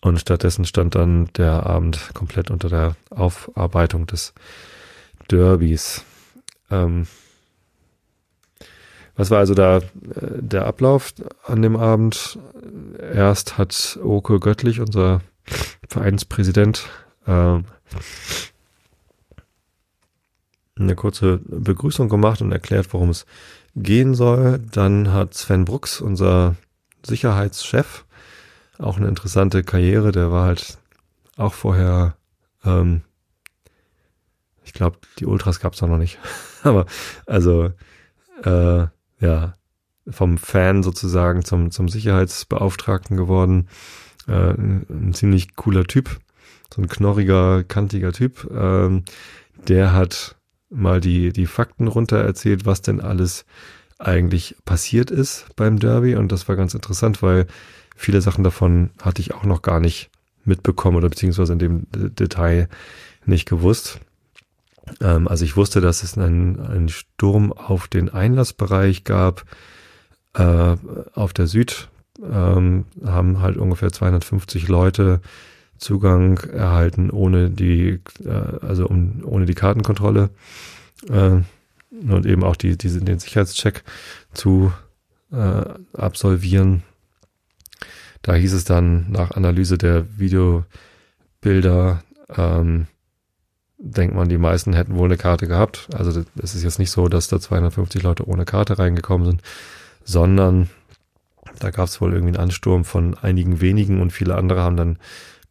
[0.01, 4.33] und stattdessen stand dann der Abend komplett unter der Aufarbeitung des
[5.31, 6.03] Derbys.
[6.69, 7.07] Ähm,
[9.15, 9.81] was war also da äh,
[10.15, 11.13] der Ablauf
[11.45, 12.37] an dem Abend?
[13.13, 15.21] Erst hat Oke Göttlich, unser
[15.87, 16.87] Vereinspräsident,
[17.27, 17.59] äh,
[20.77, 23.25] eine kurze Begrüßung gemacht und erklärt, worum es
[23.75, 24.59] gehen soll.
[24.71, 26.55] Dann hat Sven Brooks, unser
[27.05, 28.05] Sicherheitschef,
[28.79, 30.11] auch eine interessante Karriere.
[30.11, 30.77] Der war halt
[31.37, 32.15] auch vorher,
[32.63, 33.01] ähm,
[34.63, 36.19] ich glaube, die Ultras gab es noch nicht.
[36.63, 36.85] Aber
[37.25, 37.71] also
[38.43, 38.87] äh,
[39.19, 39.55] ja,
[40.09, 43.67] vom Fan sozusagen zum, zum Sicherheitsbeauftragten geworden.
[44.27, 46.19] Äh, ein, ein ziemlich cooler Typ,
[46.73, 48.49] so ein knorriger, kantiger Typ.
[48.51, 49.03] Ähm,
[49.67, 50.35] der hat
[50.73, 53.45] mal die, die Fakten runter erzählt, was denn alles
[53.99, 56.15] eigentlich passiert ist beim Derby.
[56.15, 57.47] Und das war ganz interessant, weil
[57.95, 60.09] viele Sachen davon hatte ich auch noch gar nicht
[60.45, 62.67] mitbekommen oder beziehungsweise in dem Detail
[63.25, 63.99] nicht gewusst.
[64.99, 69.45] Ähm, also ich wusste, dass es einen, einen Sturm auf den Einlassbereich gab.
[70.33, 70.75] Äh,
[71.13, 71.89] auf der Süd
[72.21, 75.21] ähm, haben halt ungefähr 250 Leute
[75.83, 78.29] Zugang erhalten ohne die, äh,
[78.61, 80.29] also um, ohne die Kartenkontrolle
[81.09, 81.41] äh,
[81.91, 83.83] und eben auch die, diese, den Sicherheitscheck
[84.33, 84.71] zu
[85.31, 86.83] äh, absolvieren.
[88.21, 92.03] Da hieß es dann nach Analyse der Videobilder,
[92.35, 92.87] ähm,
[93.77, 95.89] denkt man, die meisten hätten wohl eine Karte gehabt.
[95.93, 99.41] Also es ist jetzt nicht so, dass da 250 Leute ohne Karte reingekommen sind,
[100.05, 100.69] sondern
[101.59, 104.97] da gab es wohl irgendwie einen Ansturm von einigen wenigen und viele andere haben dann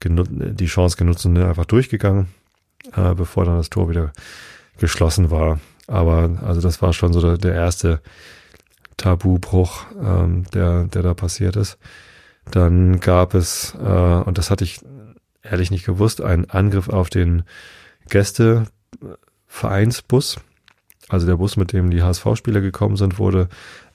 [0.04, 2.28] die Chance genutzt und einfach durchgegangen,
[2.94, 4.12] äh, bevor dann das Tor wieder
[4.78, 5.60] geschlossen war.
[5.86, 8.00] Aber also das war schon so der, der erste
[8.96, 11.78] Tabubruch, ähm, der, der da passiert ist.
[12.50, 14.80] Dann gab es, äh, und das hatte ich
[15.42, 17.44] ehrlich nicht gewusst, einen Angriff auf den
[18.08, 20.40] Gästevereinsbus.
[21.08, 23.48] Also der Bus, mit dem die HSV-Spieler gekommen sind, wurde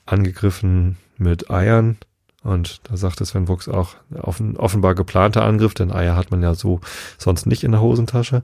[0.05, 1.97] angegriffen mit Eiern.
[2.43, 6.53] Und da sagte Sven Buchs auch, offen, offenbar geplanter Angriff, denn Eier hat man ja
[6.53, 6.79] so
[7.17, 8.43] sonst nicht in der Hosentasche.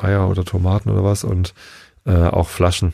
[0.00, 1.54] Eier oder Tomaten oder was und
[2.06, 2.92] äh, auch Flaschen.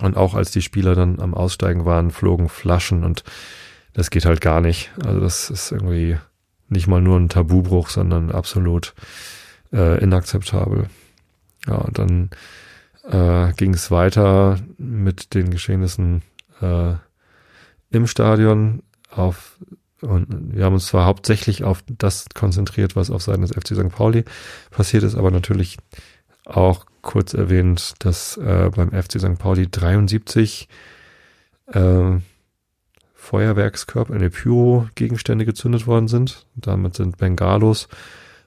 [0.00, 3.24] Und auch als die Spieler dann am Aussteigen waren, flogen Flaschen und
[3.92, 4.92] das geht halt gar nicht.
[5.04, 6.16] Also das ist irgendwie
[6.68, 8.94] nicht mal nur ein Tabubruch, sondern absolut
[9.72, 10.86] äh, inakzeptabel.
[11.66, 12.30] Ja, und dann
[13.10, 16.22] äh, ging es weiter mit den Geschehnissen
[16.60, 16.94] äh,
[17.90, 19.58] im Stadion auf
[20.00, 23.88] und wir haben uns zwar hauptsächlich auf das konzentriert, was auf Seiten des FC St.
[23.88, 24.24] Pauli
[24.70, 25.76] passiert ist, aber natürlich
[26.44, 29.38] auch kurz erwähnt, dass äh, beim FC St.
[29.38, 30.68] Pauli 73
[31.66, 32.18] äh,
[33.14, 36.46] Feuerwerkskörper, eine Pyro-Gegenstände gezündet worden sind.
[36.54, 37.88] Damit sind Bengalos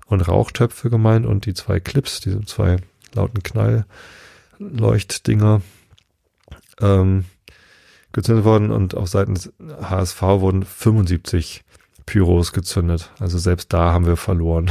[0.08, 2.78] und Rauchtöpfe gemeint und die zwei Clips, diese zwei
[3.14, 5.62] lauten Knallleuchtdinger,
[6.80, 7.26] ähm,
[8.14, 11.64] gezündet worden und auf Seiten des HSV wurden 75
[12.06, 13.12] Pyros gezündet.
[13.20, 14.70] Also selbst da haben wir verloren.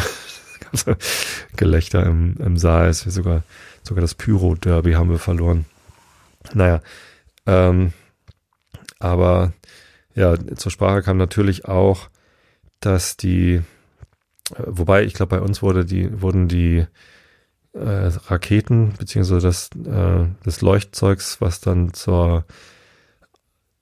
[1.57, 3.43] Gelächter im, im Saal ist wir sogar,
[3.83, 5.65] sogar das Pyro-Derby haben wir verloren.
[6.53, 6.81] Naja,
[7.47, 7.93] ähm,
[8.99, 9.53] aber
[10.15, 12.09] ja, zur Sprache kam natürlich auch,
[12.81, 13.63] dass die
[14.57, 16.85] Wobei, ich glaube, bei uns wurde die, wurden die
[17.73, 22.45] äh, Raketen beziehungsweise das, äh, des Leuchtzeugs, was dann zur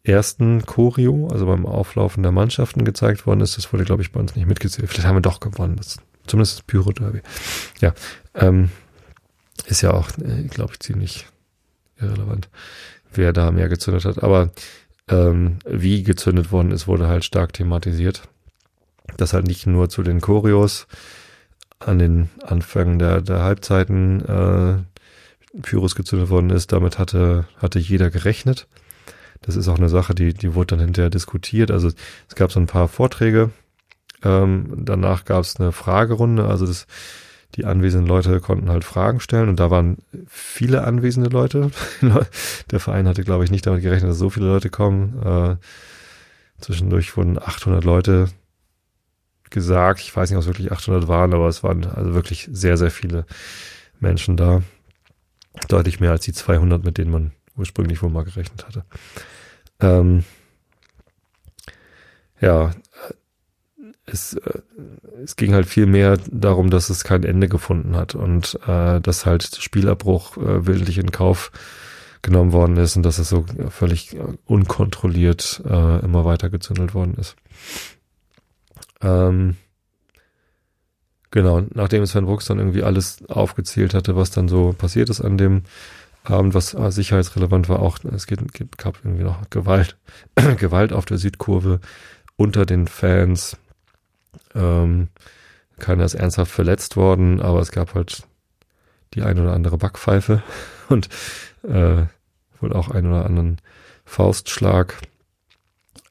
[0.09, 4.21] ersten Choreo, also beim Auflaufen der Mannschaften gezeigt worden ist, das wurde, glaube ich, bei
[4.21, 4.89] uns nicht mitgezählt.
[4.89, 5.77] Vielleicht haben wir doch gewonnen.
[5.77, 7.21] Das, zumindest das Pyro-Derby.
[7.81, 7.95] Ja,
[8.35, 8.71] ähm,
[9.67, 11.27] ist ja auch, äh, glaube ich, ziemlich
[12.01, 12.49] irrelevant,
[13.13, 14.23] wer da mehr gezündet hat.
[14.23, 14.51] Aber
[15.09, 18.23] ähm, wie gezündet worden ist, wurde halt stark thematisiert.
[19.17, 20.87] Das halt nicht nur zu den Choreos
[21.81, 24.79] an den Anfängen der, der Halbzeiten äh,
[25.63, 28.67] Pyrus gezündet worden ist, damit hatte, hatte jeder gerechnet.
[29.43, 31.71] Das ist auch eine Sache, die, die wurde dann hinterher diskutiert.
[31.71, 31.89] Also
[32.29, 33.51] es gab so ein paar Vorträge.
[34.23, 36.47] Ähm, danach gab es eine Fragerunde.
[36.47, 36.87] Also das,
[37.55, 41.71] die anwesenden Leute konnten halt Fragen stellen und da waren viele anwesende Leute.
[42.71, 45.23] Der Verein hatte, glaube ich, nicht damit gerechnet, dass so viele Leute kommen.
[45.23, 45.57] Äh,
[46.61, 48.29] zwischendurch wurden 800 Leute
[49.51, 50.01] gesagt.
[50.01, 52.91] Ich weiß nicht, ob es wirklich 800 waren, aber es waren also wirklich sehr, sehr
[52.91, 53.25] viele
[54.01, 54.63] Menschen da.
[55.69, 58.85] Deutlich mehr als die 200, mit denen man ursprünglich wohl mal gerechnet hatte.
[59.81, 60.25] Ähm,
[62.41, 62.73] ja,
[64.07, 64.61] es, äh,
[65.23, 69.27] es ging halt viel mehr darum, dass es kein Ende gefunden hat und äh, dass
[69.27, 71.53] halt Spielabbruch äh, willentlich in Kauf
[72.23, 77.37] genommen worden ist und dass es so völlig unkontrolliert äh, immer weiter gezündelt worden ist.
[79.01, 79.57] Ähm,
[81.31, 85.39] genau, nachdem Sven Brooks dann irgendwie alles aufgezählt hatte, was dann so passiert ist an
[85.39, 85.63] dem
[86.31, 88.41] Abend, was äh, sicherheitsrelevant war, auch es geht,
[88.77, 89.97] gab irgendwie noch Gewalt,
[90.59, 91.81] Gewalt auf der Südkurve
[92.37, 93.57] unter den Fans.
[94.55, 95.09] Ähm,
[95.79, 98.25] keiner ist ernsthaft verletzt worden, aber es gab halt
[99.15, 100.43] die ein oder andere Backpfeife
[100.89, 101.09] und
[101.63, 102.05] äh,
[102.61, 103.61] wohl auch einen oder anderen
[104.05, 104.97] Faustschlag.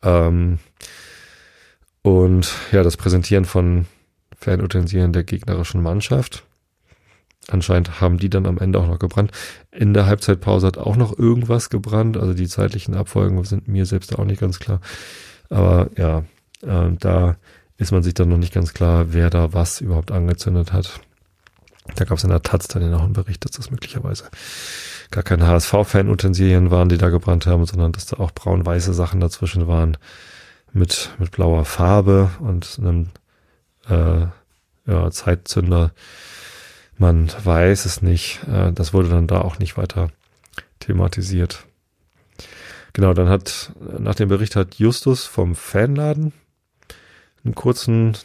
[0.04, 0.60] Ähm,
[2.02, 3.86] und ja, das Präsentieren von
[4.40, 6.47] Fanutensilien der gegnerischen Mannschaft.
[7.50, 9.32] Anscheinend haben die dann am Ende auch noch gebrannt.
[9.72, 12.18] In der Halbzeitpause hat auch noch irgendwas gebrannt.
[12.18, 14.82] Also die zeitlichen Abfolgen sind mir selbst auch nicht ganz klar.
[15.50, 16.20] Aber ja,
[16.62, 17.38] äh, da
[17.78, 21.00] ist man sich dann noch nicht ganz klar, wer da was überhaupt angezündet hat.
[21.96, 24.26] Da gab es in der Taz dann ja noch einen Bericht, dass das möglicherweise
[25.10, 29.68] gar keine HSV-Fan-Utensilien waren, die da gebrannt haben, sondern dass da auch braun-weiße Sachen dazwischen
[29.68, 29.98] waren
[30.74, 33.08] mit, mit blauer Farbe und einem
[33.88, 34.28] äh,
[34.86, 35.92] ja, Zeitzünder.
[36.98, 38.42] Man weiß es nicht.
[38.48, 40.10] Äh, das wurde dann da auch nicht weiter
[40.80, 41.66] thematisiert.
[42.94, 46.34] Genau, dann hat, nach dem Bericht hat Justus vom Fanladen
[47.44, 48.18] einen kurzen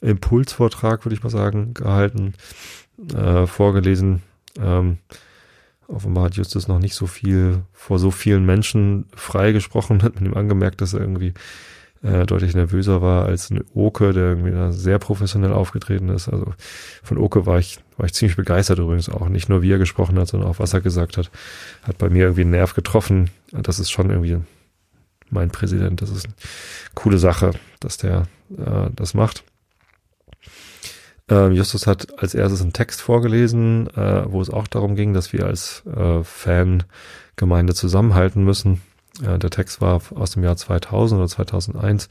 [0.00, 2.34] Impulsvortrag, würde ich mal sagen, gehalten,
[3.14, 4.22] äh, vorgelesen.
[4.58, 4.98] Ähm,
[5.90, 10.36] Offenbar hat Justus noch nicht so viel vor so vielen Menschen freigesprochen, hat mit ihm
[10.36, 11.34] angemerkt, dass er irgendwie
[12.02, 16.28] äh, deutlich nervöser war als ein Oke, der irgendwie da sehr professionell aufgetreten ist.
[16.28, 16.54] Also
[17.02, 19.28] von Oke war ich, war ich ziemlich begeistert übrigens auch.
[19.28, 21.30] Nicht nur wie er gesprochen hat, sondern auch was er gesagt hat.
[21.82, 23.30] Hat bei mir irgendwie einen Nerv getroffen.
[23.52, 24.38] Das ist schon irgendwie
[25.28, 26.00] mein Präsident.
[26.00, 26.34] Das ist eine
[26.94, 29.44] coole Sache, dass der äh, das macht.
[31.28, 35.32] Ähm, Justus hat als erstes einen Text vorgelesen, äh, wo es auch darum ging, dass
[35.32, 38.80] wir als äh, Fangemeinde zusammenhalten müssen.
[39.22, 42.08] Äh, der Text war aus dem Jahr 2000 oder 2001.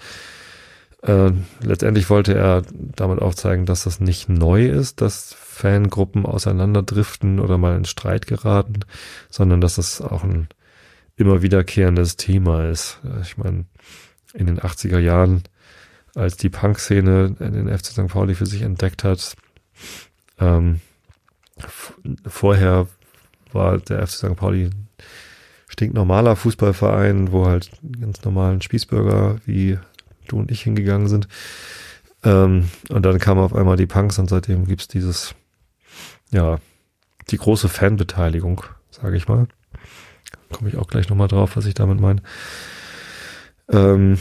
[1.02, 7.58] Äh, letztendlich wollte er damit aufzeigen, dass das nicht neu ist, dass Fangruppen auseinanderdriften oder
[7.58, 8.82] mal in Streit geraten,
[9.30, 10.50] sondern dass das auch ein
[11.16, 13.00] immer wiederkehrendes Thema ist.
[13.22, 13.66] Ich meine,
[14.34, 15.44] in den 80er Jahren
[16.16, 18.08] als die Punk-Szene den FC St.
[18.08, 19.36] Pauli für sich entdeckt hat.
[20.40, 20.80] Ähm,
[22.26, 22.88] vorher
[23.52, 24.36] war der FC St.
[24.36, 24.70] Pauli
[25.70, 29.80] stinknormaler Fußballverein, wo halt ganz normalen Spießbürger wie
[30.28, 31.28] du und ich hingegangen sind.
[32.24, 35.36] Ähm, und dann kamen auf einmal die Punks und seitdem gibt's dieses,
[36.32, 36.60] ja,
[37.30, 39.48] die große Fanbeteiligung, sage ich mal.
[40.52, 42.22] Komme ich auch gleich nochmal drauf, was ich damit meine.
[43.70, 44.18] Ähm,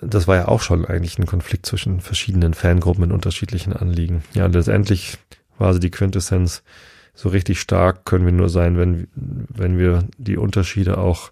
[0.00, 4.22] das war ja auch schon eigentlich ein Konflikt zwischen verschiedenen Fangruppen in unterschiedlichen Anliegen.
[4.34, 5.18] Ja, letztendlich
[5.58, 6.62] war sie die Quintessenz,
[7.14, 11.30] so richtig stark können wir nur sein, wenn, wenn wir die Unterschiede auch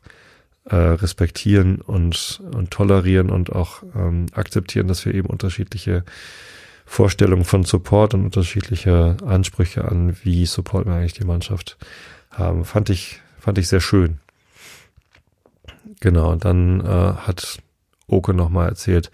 [0.64, 6.04] äh, respektieren und, und tolerieren und auch ähm, akzeptieren, dass wir eben unterschiedliche
[6.84, 11.76] Vorstellungen von Support und unterschiedliche Ansprüche an, wie Support wir eigentlich die Mannschaft
[12.30, 12.64] haben.
[12.64, 14.18] Fand ich, fand ich sehr schön.
[16.00, 17.58] Genau, und dann äh, hat
[18.06, 19.10] Oke nochmal erzählt,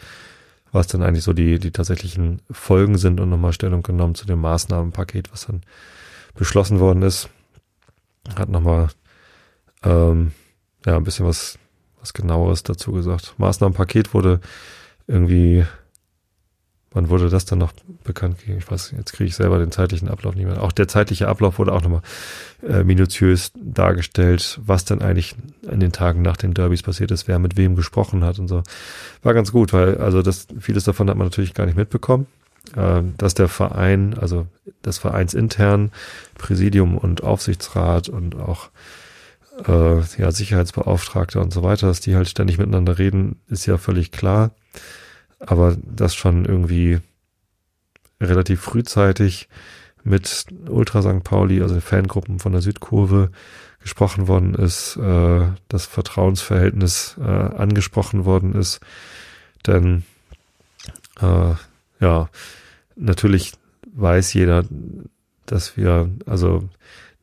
[0.71, 4.41] was dann eigentlich so die, die tatsächlichen Folgen sind und nochmal Stellung genommen zu dem
[4.41, 5.63] Maßnahmenpaket, was dann
[6.35, 7.29] beschlossen worden ist.
[8.37, 8.89] Hat nochmal
[9.83, 10.33] ähm,
[10.87, 11.59] ja, ein bisschen was,
[12.01, 13.35] was genaueres dazu gesagt.
[13.39, 14.41] Maßnahmenpaket wurde
[15.07, 15.65] irgendwie
[16.95, 17.73] Wann wurde das dann noch
[18.05, 18.59] bekannt gegeben?
[18.59, 20.63] Ich weiß, jetzt kriege ich selber den zeitlichen Ablauf nicht mehr.
[20.63, 22.03] Auch der zeitliche Ablauf wurde auch nochmal
[22.63, 25.35] äh, minutiös dargestellt, was dann eigentlich
[25.69, 28.63] in den Tagen nach den Derbys passiert ist, wer mit wem gesprochen hat und so.
[29.25, 32.29] War ganz gut, weil also das vieles davon hat man natürlich gar nicht mitbekommen.
[32.77, 34.47] Äh, dass der Verein, also
[34.83, 35.93] das Vereinsintern,
[36.37, 38.71] Präsidium und Aufsichtsrat und auch
[39.67, 44.13] äh, ja, Sicherheitsbeauftragter und so weiter, dass die halt ständig miteinander reden, ist ja völlig
[44.13, 44.51] klar.
[45.39, 47.01] Aber das schon irgendwie
[48.21, 49.49] relativ frühzeitig
[50.03, 51.23] mit Ultra St.
[51.23, 53.31] Pauli, also Fangruppen von der Südkurve,
[53.81, 58.81] gesprochen worden ist, äh, das Vertrauensverhältnis äh, angesprochen worden ist.
[59.67, 60.05] Denn
[61.21, 61.55] äh,
[62.05, 62.29] ja,
[62.97, 63.53] natürlich
[63.95, 64.65] weiß jeder,
[65.47, 66.69] dass wir, also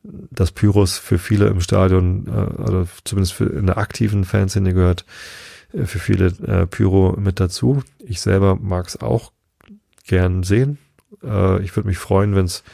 [0.02, 5.04] dass Pyros für viele im Stadion, äh, oder zumindest für in der aktiven Fanszene gehört,
[5.72, 7.84] äh, für viele äh, Pyro mit dazu.
[8.00, 9.30] Ich selber mag es auch
[10.04, 10.78] gern sehen.
[11.22, 12.64] Äh, ich würde mich freuen, wenn es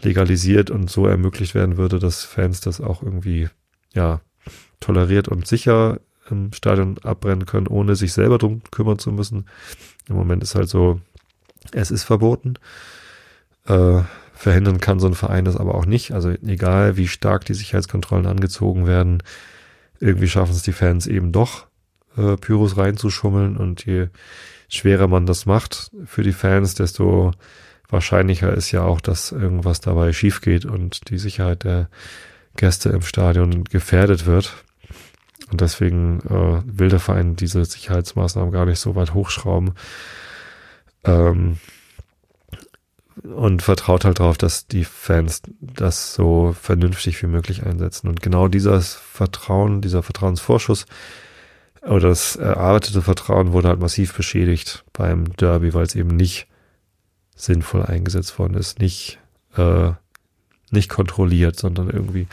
[0.00, 3.48] legalisiert und so ermöglicht werden würde, dass Fans das auch irgendwie
[3.92, 4.20] ja
[4.78, 5.98] toleriert und sicher
[6.30, 9.46] im Stadion abbrennen können, ohne sich selber drum kümmern zu müssen.
[10.08, 11.00] Im Moment ist halt so,
[11.72, 12.54] es ist verboten.
[13.66, 14.02] Äh,
[14.34, 16.12] verhindern kann so ein Verein das aber auch nicht.
[16.12, 19.22] Also egal, wie stark die Sicherheitskontrollen angezogen werden,
[20.00, 21.66] irgendwie schaffen es die Fans eben doch,
[22.16, 24.08] äh, Pyros reinzuschummeln und je
[24.68, 27.32] schwerer man das macht für die Fans, desto
[27.88, 31.88] wahrscheinlicher ist ja auch, dass irgendwas dabei schief geht und die Sicherheit der
[32.56, 34.64] Gäste im Stadion gefährdet wird.
[35.50, 39.72] Und deswegen äh, will der Verein diese Sicherheitsmaßnahmen gar nicht so weit hochschrauben.
[41.04, 41.58] Ähm,
[43.22, 48.08] und vertraut halt darauf, dass die Fans das so vernünftig wie möglich einsetzen.
[48.08, 50.86] Und genau dieses Vertrauen, dieser Vertrauensvorschuss
[51.82, 56.46] oder das erarbeitete Vertrauen wurde halt massiv beschädigt beim Derby, weil es eben nicht
[57.34, 59.18] sinnvoll eingesetzt worden ist, nicht
[59.56, 59.92] äh,
[60.70, 62.26] nicht kontrolliert, sondern irgendwie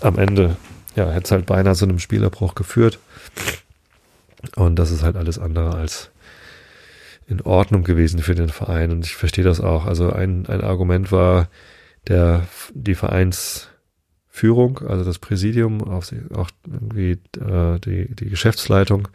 [0.00, 0.56] am Ende
[0.96, 2.98] ja hätte es halt beinahe zu einem Spielerbruch geführt.
[4.56, 6.10] Und das ist halt alles andere als
[7.28, 9.84] in Ordnung gewesen für den Verein und ich verstehe das auch.
[9.84, 11.48] Also ein, ein Argument war
[12.06, 16.04] der, die Vereinsführung, also das Präsidium, auch,
[16.66, 19.08] irgendwie äh, die, die Geschäftsleitung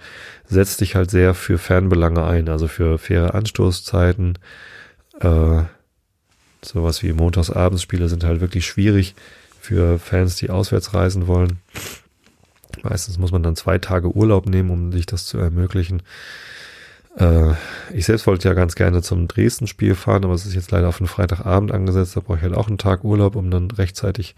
[0.45, 4.37] setzt sich halt sehr für Fernbelange ein, also für faire Anstoßzeiten.
[5.19, 5.63] Äh,
[6.61, 9.15] sowas wie Montagsabendspiele sind halt wirklich schwierig
[9.59, 11.59] für Fans, die auswärts reisen wollen.
[12.83, 16.03] Meistens muss man dann zwei Tage Urlaub nehmen, um sich das zu ermöglichen.
[17.17, 17.53] Äh,
[17.93, 20.97] ich selbst wollte ja ganz gerne zum Dresden-Spiel fahren, aber es ist jetzt leider auf
[20.97, 22.15] den Freitagabend angesetzt.
[22.15, 24.35] Da brauche ich halt auch einen Tag Urlaub, um dann rechtzeitig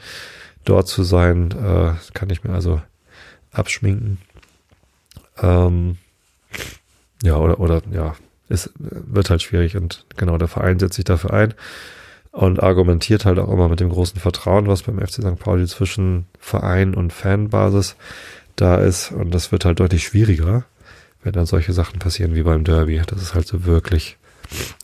[0.64, 1.52] dort zu sein.
[1.52, 2.82] Äh, kann ich mir also
[3.52, 4.20] abschminken.
[5.42, 5.98] Ähm,
[7.24, 8.16] ja, oder, oder, ja,
[8.50, 11.54] es wird halt schwierig und genau, der Verein setzt sich dafür ein
[12.32, 15.40] und argumentiert halt auch immer mit dem großen Vertrauen, was beim FC St.
[15.40, 17.96] Pauli zwischen Verein und Fanbasis
[18.56, 20.66] da ist und das wird halt deutlich schwieriger
[21.26, 24.18] wenn dann solche Sachen passieren wie beim Derby, dass es halt so wirklich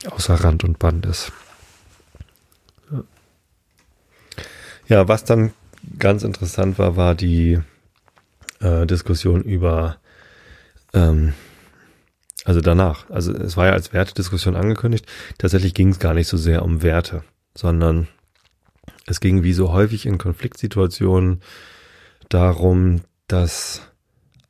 [0.10, 1.32] außer Rand und Band ist.
[4.88, 5.54] Ja, was dann
[6.00, 7.60] ganz interessant war, war die
[8.60, 9.98] äh, Diskussion über,
[10.94, 11.34] ähm,
[12.44, 13.08] also danach.
[13.12, 15.06] Also es war ja als Wertediskussion angekündigt.
[15.38, 17.24] Tatsächlich ging es gar nicht so sehr um Werte,
[17.56, 18.08] sondern
[19.06, 21.42] es ging wie so häufig in Konfliktsituationen
[22.30, 23.91] darum, dass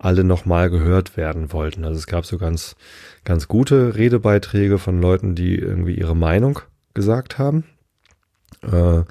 [0.02, 1.86] alle nochmal gehört werden wollten.
[1.86, 2.76] Also es gab so ganz,
[3.24, 6.60] ganz gute Redebeiträge von Leuten, die irgendwie ihre Meinung
[6.94, 7.66] gesagt haben.
[8.64, 9.04] Äh,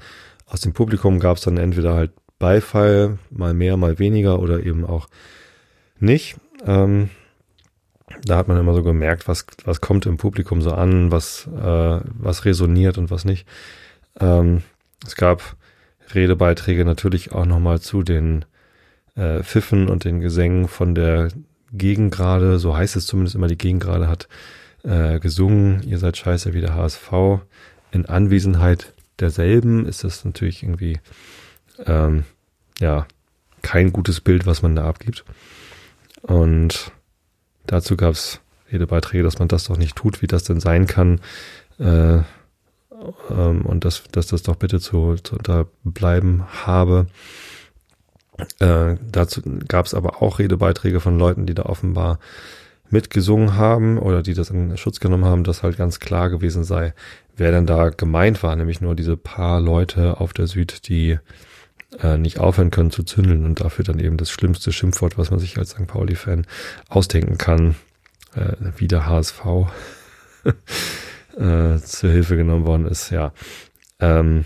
[0.45, 4.85] aus dem Publikum gab es dann entweder halt Beifall, mal mehr, mal weniger oder eben
[4.85, 5.07] auch
[5.99, 6.35] nicht.
[6.65, 7.09] Ähm,
[8.25, 11.99] da hat man immer so gemerkt, was, was kommt im Publikum so an, was, äh,
[12.03, 13.47] was resoniert und was nicht.
[14.19, 14.63] Ähm,
[15.05, 15.55] es gab
[16.13, 18.43] Redebeiträge natürlich auch nochmal zu den
[19.15, 21.29] äh, Pfiffen und den Gesängen von der
[21.73, 24.27] Gegengrade, so heißt es zumindest immer, die Gegengrade hat
[24.83, 27.11] äh, gesungen, ihr seid scheiße wie der HSV.
[27.91, 30.99] In Anwesenheit derselben ist das natürlich irgendwie
[31.85, 32.25] ähm,
[32.79, 33.07] ja
[33.61, 35.23] kein gutes Bild, was man da abgibt.
[36.21, 36.91] Und
[37.67, 38.41] dazu gab es
[38.71, 41.21] Redebeiträge, dass man das doch nicht tut, wie das denn sein kann.
[41.79, 42.19] Äh,
[43.29, 47.07] ähm, und dass, dass das doch bitte zu, zu unterbleiben habe.
[48.59, 52.19] Äh, dazu gab es aber auch Redebeiträge von Leuten, die da offenbar
[52.89, 56.93] mitgesungen haben oder die das in Schutz genommen haben, dass halt ganz klar gewesen sei,
[57.37, 61.17] wer denn da gemeint war, nämlich nur diese paar Leute auf der Süd, die
[61.99, 65.39] äh, nicht aufhören können zu zündeln und dafür dann eben das schlimmste Schimpfwort, was man
[65.39, 65.87] sich als St.
[65.87, 66.45] Pauli-Fan
[66.89, 67.75] ausdenken kann,
[68.35, 69.41] äh, wie der HSV
[71.37, 73.33] äh, zur Hilfe genommen worden ist, ja.
[73.99, 74.45] Ähm,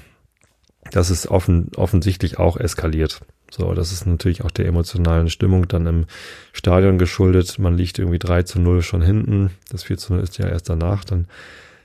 [0.92, 3.22] das ist offen, offensichtlich auch eskaliert.
[3.58, 6.06] So, das ist natürlich auch der emotionalen Stimmung dann im
[6.52, 7.58] Stadion geschuldet.
[7.58, 9.52] Man liegt irgendwie 3 zu 0 schon hinten.
[9.72, 11.28] Das 4 zu 0 ist ja erst danach dann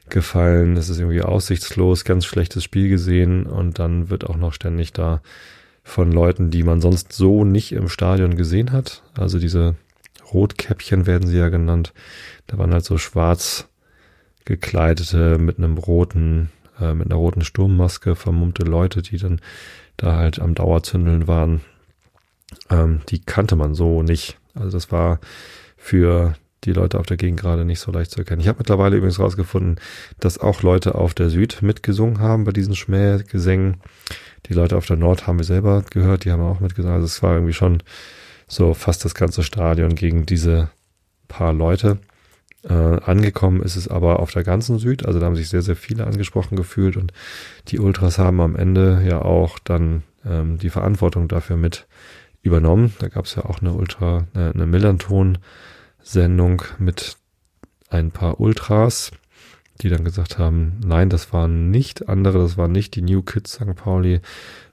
[0.08, 0.76] gefallen.
[0.76, 5.22] Es ist irgendwie aussichtslos, ganz schlechtes Spiel gesehen und dann wird auch noch ständig da
[5.84, 9.04] von Leuten, die man sonst so nicht im Stadion gesehen hat.
[9.16, 9.76] Also diese
[10.32, 11.92] Rotkäppchen werden sie ja genannt.
[12.48, 13.68] Da waren halt so schwarz
[14.44, 16.50] gekleidete mit einem roten,
[16.80, 19.40] äh, mit einer roten Sturmmaske vermummte Leute, die dann
[20.00, 21.60] da halt am Dauerzündeln waren.
[22.70, 24.38] Ähm, die kannte man so nicht.
[24.54, 25.20] Also das war
[25.76, 26.34] für
[26.64, 28.40] die Leute auf der Gegend gerade nicht so leicht zu erkennen.
[28.40, 29.76] Ich habe mittlerweile übrigens rausgefunden,
[30.18, 33.76] dass auch Leute auf der Süd mitgesungen haben bei diesen Schmähgesängen.
[34.46, 36.94] Die Leute auf der Nord haben wir selber gehört, die haben auch mitgesungen.
[36.94, 37.82] Also es war irgendwie schon
[38.46, 40.70] so fast das ganze Stadion gegen diese
[41.28, 41.98] paar Leute.
[42.62, 45.76] Äh, angekommen ist es aber auf der ganzen Süd, also da haben sich sehr, sehr
[45.76, 47.12] viele angesprochen gefühlt und
[47.68, 51.86] die Ultras haben am Ende ja auch dann ähm, die Verantwortung dafür mit
[52.42, 52.94] übernommen.
[52.98, 55.38] Da gab es ja auch eine Ultra, äh, eine Millanton
[56.02, 57.16] Sendung mit
[57.88, 59.10] ein paar Ultras,
[59.80, 63.52] die dann gesagt haben, nein, das waren nicht andere, das waren nicht die New Kids
[63.54, 63.74] St.
[63.74, 64.20] Pauli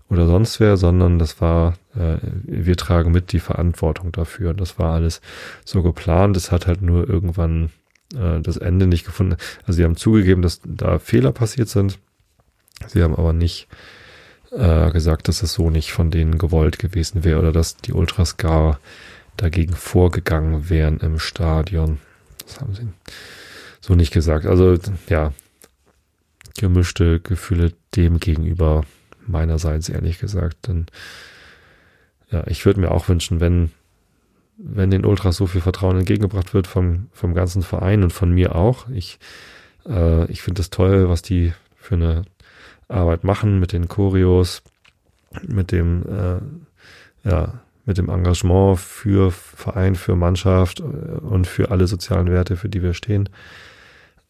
[0.09, 4.51] oder sonst wer, sondern das war, äh, wir tragen mit die Verantwortung dafür.
[4.51, 5.21] Und das war alles
[5.65, 6.37] so geplant.
[6.37, 7.71] Es hat halt nur irgendwann
[8.15, 9.37] äh, das Ende nicht gefunden.
[9.65, 11.99] Also sie haben zugegeben, dass da Fehler passiert sind.
[12.87, 13.67] Sie haben aber nicht
[14.51, 18.37] äh, gesagt, dass es so nicht von denen gewollt gewesen wäre oder dass die Ultras
[18.37, 18.79] gar
[19.35, 21.99] dagegen vorgegangen wären im Stadion.
[22.45, 22.87] Das haben sie
[23.81, 24.45] so nicht gesagt.
[24.45, 24.77] Also
[25.09, 25.33] ja,
[26.57, 28.83] gemischte Gefühle dem gegenüber
[29.27, 30.67] meinerseits ehrlich gesagt.
[30.67, 30.87] Denn
[32.31, 33.71] ja, ich würde mir auch wünschen, wenn
[34.57, 38.55] wenn den Ultras so viel Vertrauen entgegengebracht wird vom vom ganzen Verein und von mir
[38.55, 38.89] auch.
[38.89, 39.19] Ich
[39.87, 42.23] äh, ich finde es toll, was die für eine
[42.87, 44.63] Arbeit machen mit den Choreos,
[45.45, 51.87] mit dem äh, ja mit dem Engagement für Verein, für Mannschaft äh, und für alle
[51.87, 53.29] sozialen Werte, für die wir stehen,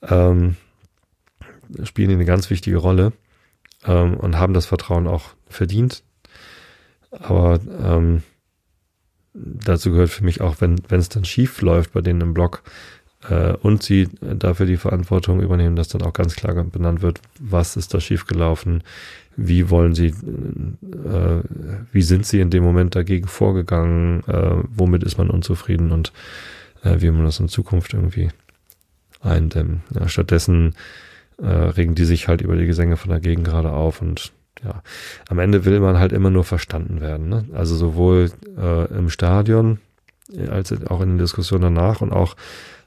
[0.04, 0.56] ähm,
[1.84, 3.14] spielen die eine ganz wichtige Rolle
[3.86, 6.04] ähm, und haben das Vertrauen auch verdient.
[7.12, 8.24] Aber ähm,
[9.34, 12.64] dazu gehört für mich auch, wenn es dann schief läuft bei denen im Blog
[13.30, 17.78] äh, und sie dafür die Verantwortung übernehmen, dass dann auch ganz klar benannt wird, was
[17.78, 18.84] ist da schiefgelaufen,
[19.36, 21.42] wie wollen sie, äh,
[21.92, 26.12] wie sind sie in dem Moment dagegen vorgegangen, äh, womit ist man unzufrieden und
[26.84, 28.30] äh, wie man das in Zukunft irgendwie
[29.22, 29.84] eindämmen.
[29.94, 30.76] Ja, stattdessen
[31.42, 34.32] äh, regen die sich halt über die Gesänge von dagegen gerade auf und
[34.64, 34.82] ja,
[35.30, 37.30] am Ende will man halt immer nur verstanden werden.
[37.30, 37.46] Ne?
[37.54, 39.80] Also sowohl äh, im Stadion
[40.50, 42.36] als auch in den Diskussionen danach und auch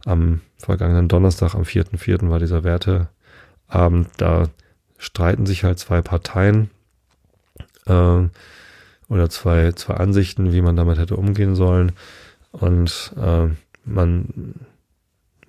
[0.04, 2.28] am vergangenen Donnerstag, am 4.4.
[2.28, 4.48] war dieser Werteabend, da
[4.98, 6.70] streiten sich halt zwei Parteien
[7.86, 8.28] äh,
[9.08, 11.92] oder zwei, zwei Ansichten, wie man damit hätte umgehen sollen.
[12.52, 13.48] Und äh,
[13.84, 14.54] man,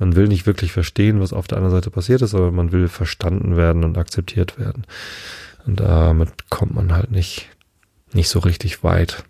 [0.02, 2.88] man will nicht wirklich verstehen, was auf der anderen Seite passiert ist, aber man will
[2.88, 4.84] verstanden werden und akzeptiert werden.
[5.68, 7.50] Und damit kommt man halt nicht,
[8.12, 9.24] nicht so richtig weit.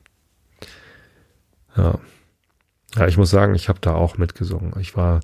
[1.75, 1.99] Ja.
[2.95, 4.73] Ja, ich muss sagen, ich habe da auch mitgesungen.
[4.79, 5.19] Ich war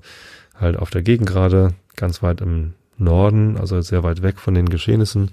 [0.54, 4.68] halt auf der Gegend gerade, ganz weit im Norden, also sehr weit weg von den
[4.68, 5.30] Geschehnissen.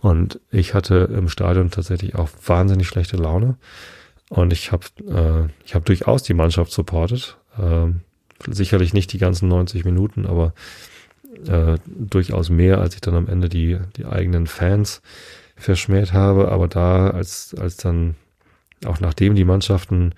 [0.00, 3.58] Und ich hatte im Stadion tatsächlich auch wahnsinnig schlechte Laune.
[4.30, 7.36] Und ich habe äh, ich habe durchaus die Mannschaft supportet.
[7.58, 7.88] Äh,
[8.48, 10.52] sicherlich nicht die ganzen 90 Minuten, aber
[11.46, 15.02] äh, durchaus mehr, als ich dann am Ende die, die eigenen Fans
[15.56, 16.50] verschmäht habe.
[16.50, 18.16] Aber da, als, als dann,
[18.84, 20.14] auch nachdem die Mannschaften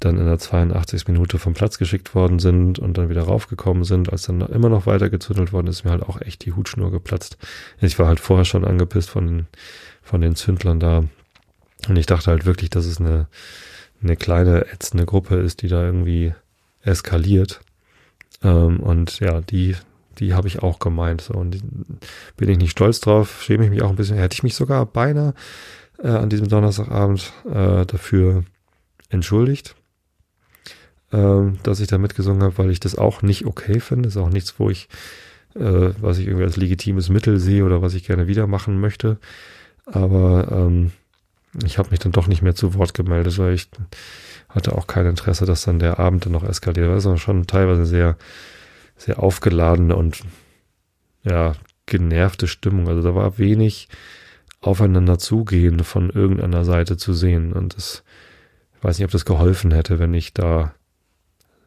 [0.00, 1.08] dann in der 82.
[1.08, 4.86] Minute vom Platz geschickt worden sind und dann wieder raufgekommen sind, als dann immer noch
[4.86, 7.36] weiter gezündelt worden ist, mir halt auch echt die Hutschnur geplatzt.
[7.80, 9.46] Ich war halt vorher schon angepisst von den,
[10.02, 11.04] von den Zündlern da.
[11.88, 13.26] Und ich dachte halt wirklich, dass es eine,
[14.02, 16.32] eine kleine ätzende Gruppe ist, die da irgendwie
[16.88, 17.60] eskaliert.
[18.42, 19.76] Ähm, und ja, die,
[20.18, 21.20] die habe ich auch gemeint.
[21.20, 21.58] So, und
[22.36, 24.16] bin ich nicht stolz drauf, schäme ich mich auch ein bisschen.
[24.16, 25.34] Hätte ich mich sogar beinahe
[26.02, 28.44] äh, an diesem Donnerstagabend äh, dafür
[29.10, 29.74] entschuldigt
[31.12, 34.04] ähm, dass ich da mitgesungen habe, weil ich das auch nicht okay finde.
[34.04, 34.88] Das ist auch nichts, wo ich,
[35.54, 39.18] äh, was ich irgendwie als legitimes Mittel sehe oder was ich gerne wieder machen möchte.
[39.86, 40.92] Aber ähm,
[41.64, 43.68] ich habe mich dann doch nicht mehr zu Wort gemeldet, weil ich
[44.48, 46.88] hatte auch kein Interesse, dass dann der Abend dann noch eskaliert.
[46.88, 48.16] Das war schon teilweise sehr,
[48.96, 50.22] sehr aufgeladene und
[51.22, 51.54] ja,
[51.86, 52.88] genervte Stimmung.
[52.88, 53.88] Also da war wenig
[54.60, 57.52] aufeinander zugehen von irgendeiner Seite zu sehen.
[57.52, 58.02] Und das,
[58.76, 60.72] ich weiß nicht, ob das geholfen hätte, wenn ich da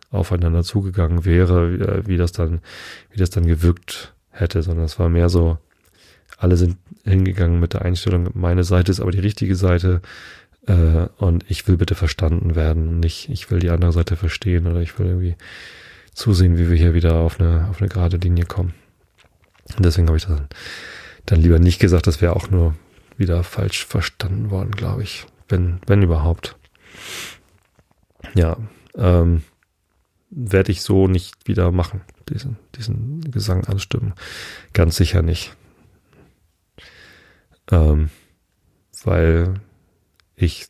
[0.09, 2.61] aufeinander zugegangen wäre, wie, äh, wie das dann,
[3.11, 5.57] wie das dann gewirkt hätte, sondern es war mehr so,
[6.37, 10.01] alle sind hingegangen mit der Einstellung, meine Seite ist aber die richtige Seite
[10.71, 14.67] äh, und ich will bitte verstanden werden und nicht, ich will die andere Seite verstehen
[14.67, 15.35] oder ich will irgendwie
[16.13, 18.73] zusehen, wie wir hier wieder auf eine, auf eine gerade Linie kommen.
[19.75, 20.41] Und deswegen habe ich das
[21.25, 22.75] dann lieber nicht gesagt, das wäre auch nur
[23.17, 25.25] wieder falsch verstanden worden, glaube ich.
[25.47, 26.55] Wenn, wenn überhaupt.
[28.33, 28.57] Ja,
[28.95, 29.43] ähm,
[30.29, 34.13] werde ich so nicht wieder machen, diesen, diesen Gesang anstimmen.
[34.73, 35.53] Ganz sicher nicht.
[37.69, 38.09] Ähm,
[39.03, 39.55] weil
[40.35, 40.67] ich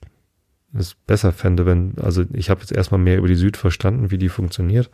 [0.74, 4.18] es besser fände, wenn, also ich habe jetzt erstmal mehr über die Süd verstanden, wie
[4.18, 4.89] die funktioniert,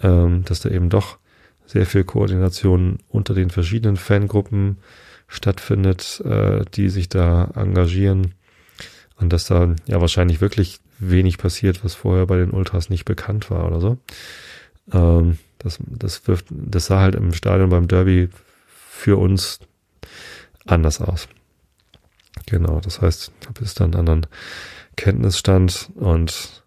[0.00, 1.18] ähm, dass da eben doch
[1.66, 4.78] sehr viel Koordination unter den verschiedenen Fangruppen
[5.26, 8.34] stattfindet, äh, die sich da engagieren
[9.16, 13.50] und dass da ja wahrscheinlich wirklich wenig passiert, was vorher bei den Ultras nicht bekannt
[13.50, 13.98] war oder so.
[14.92, 18.30] Ähm, das, das wirft, das sah halt im Stadion beim Derby
[18.66, 19.60] für uns
[20.66, 21.28] anders aus.
[22.48, 24.26] Genau, das heißt, ich habe jetzt dann einen anderen
[24.96, 26.62] Kenntnisstand und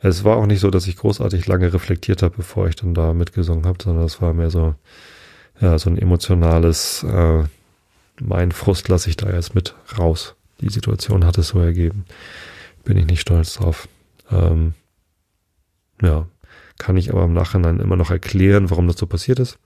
[0.00, 3.12] es war auch nicht so, dass ich großartig lange reflektiert habe, bevor ich dann da
[3.12, 4.74] mitgesungen habe, sondern es war mehr so,
[5.60, 7.44] ja, so ein emotionales, äh,
[8.20, 10.34] mein Frust lasse ich da jetzt mit raus.
[10.62, 12.06] Die Situation hat es so ergeben.
[12.84, 13.86] Bin ich nicht stolz drauf.
[14.30, 14.72] Ähm,
[16.00, 16.26] ja,
[16.78, 19.58] kann ich aber im Nachhinein immer noch erklären, warum das so passiert ist.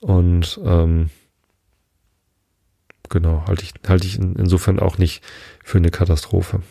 [0.00, 1.10] Und ähm,
[3.08, 5.22] genau, halte ich, halte ich in, insofern auch nicht
[5.64, 6.62] für eine Katastrophe.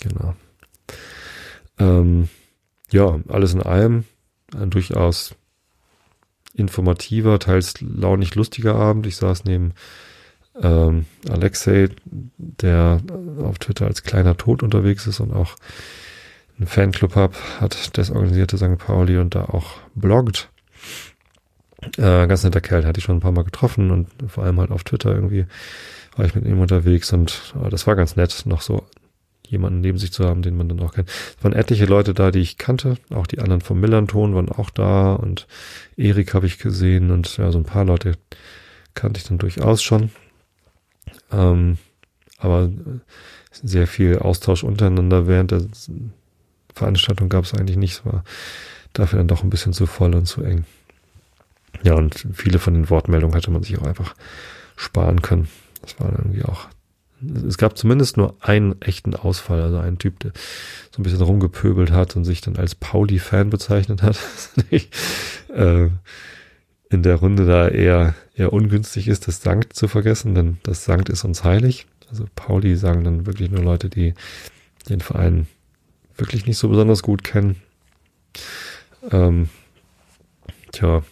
[0.00, 0.34] Genau.
[1.78, 2.28] Ähm,
[2.90, 4.04] ja, alles in allem
[4.56, 5.34] ein durchaus
[6.54, 9.06] informativer, teils launig lustiger Abend.
[9.06, 9.74] Ich saß neben
[10.60, 13.00] ähm, Alexei, der
[13.42, 15.56] auf Twitter als kleiner Tod unterwegs ist und auch
[16.58, 18.78] einen Fanclub hat, hat desorganisierte St.
[18.78, 20.50] Pauli und da auch bloggt.
[21.82, 24.70] Äh, ganz netter Kerl, hatte ich schon ein paar Mal getroffen und vor allem halt
[24.70, 25.46] auf Twitter irgendwie
[26.16, 28.84] war ich mit ihm unterwegs und äh, das war ganz nett, noch so
[29.46, 31.08] jemanden neben sich zu haben, den man dann auch kennt.
[31.08, 34.70] Es waren etliche Leute da, die ich kannte, auch die anderen vom Millanton waren auch
[34.70, 35.46] da und
[35.96, 38.14] Erik habe ich gesehen und ja, so ein paar Leute
[38.94, 40.10] kannte ich dann durchaus schon.
[41.32, 41.78] Ähm,
[42.38, 42.70] aber
[43.50, 45.62] sehr viel Austausch untereinander während der
[46.74, 47.92] Veranstaltung gab es eigentlich nicht.
[47.94, 48.24] Es war
[48.92, 50.64] dafür dann doch ein bisschen zu voll und zu eng.
[51.82, 54.14] Ja, und viele von den Wortmeldungen hätte man sich auch einfach
[54.76, 55.48] sparen können.
[55.82, 56.68] Das war irgendwie auch.
[57.46, 60.32] Es gab zumindest nur einen echten Ausfall, also einen Typ, der
[60.92, 64.18] so ein bisschen rumgepöbelt hat und sich dann als Pauli-Fan bezeichnet hat.
[64.70, 65.88] äh,
[66.90, 71.08] in der Runde da eher, eher ungünstig ist, das Sankt zu vergessen, denn das Sankt
[71.08, 71.86] ist uns heilig.
[72.08, 74.14] Also Pauli sagen dann wirklich nur Leute, die
[74.88, 75.46] den Verein
[76.16, 77.56] wirklich nicht so besonders gut kennen.
[79.10, 79.48] Ähm,
[80.72, 81.02] tja,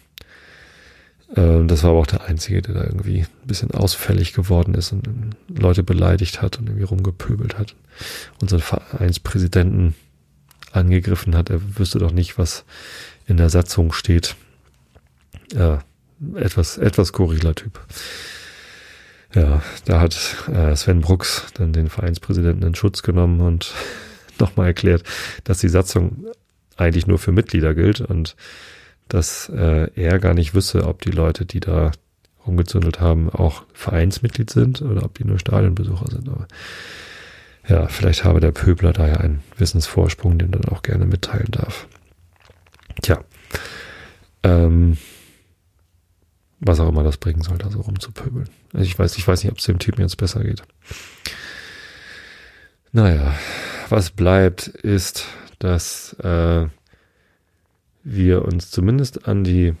[1.29, 5.35] das war aber auch der Einzige, der da irgendwie ein bisschen ausfällig geworden ist und
[5.49, 7.75] Leute beleidigt hat und irgendwie rumgepöbelt hat.
[8.41, 9.93] Unseren Vereinspräsidenten
[10.71, 11.49] angegriffen hat.
[11.49, 12.63] Er wüsste doch nicht, was
[13.25, 14.35] in der Satzung steht.
[15.53, 15.83] Ja,
[16.35, 17.79] etwas, etwas skurriler Typ.
[19.35, 20.17] Ja, da hat
[20.47, 23.73] äh, Sven Brooks dann den Vereinspräsidenten in Schutz genommen und
[24.39, 25.03] nochmal erklärt,
[25.43, 26.25] dass die Satzung
[26.77, 28.35] eigentlich nur für Mitglieder gilt und
[29.09, 31.91] dass äh, er gar nicht wüsste, ob die Leute, die da
[32.45, 36.29] rumgezündelt haben, auch Vereinsmitglied sind oder ob die nur Stadionbesucher sind.
[36.29, 36.47] Aber
[37.67, 41.51] ja, vielleicht habe der Pöbler da ja einen Wissensvorsprung, den er dann auch gerne mitteilen
[41.51, 41.87] darf.
[43.01, 43.19] Tja,
[44.43, 44.97] ähm,
[46.59, 48.49] was auch immer das bringen soll, da so rumzupöbeln.
[48.73, 50.63] Also ich weiß, ich weiß nicht, ob es dem Typen jetzt besser geht.
[52.91, 53.35] Naja,
[53.89, 55.25] was bleibt, ist,
[55.59, 56.67] dass äh,
[58.09, 59.73] wir uns zumindest an die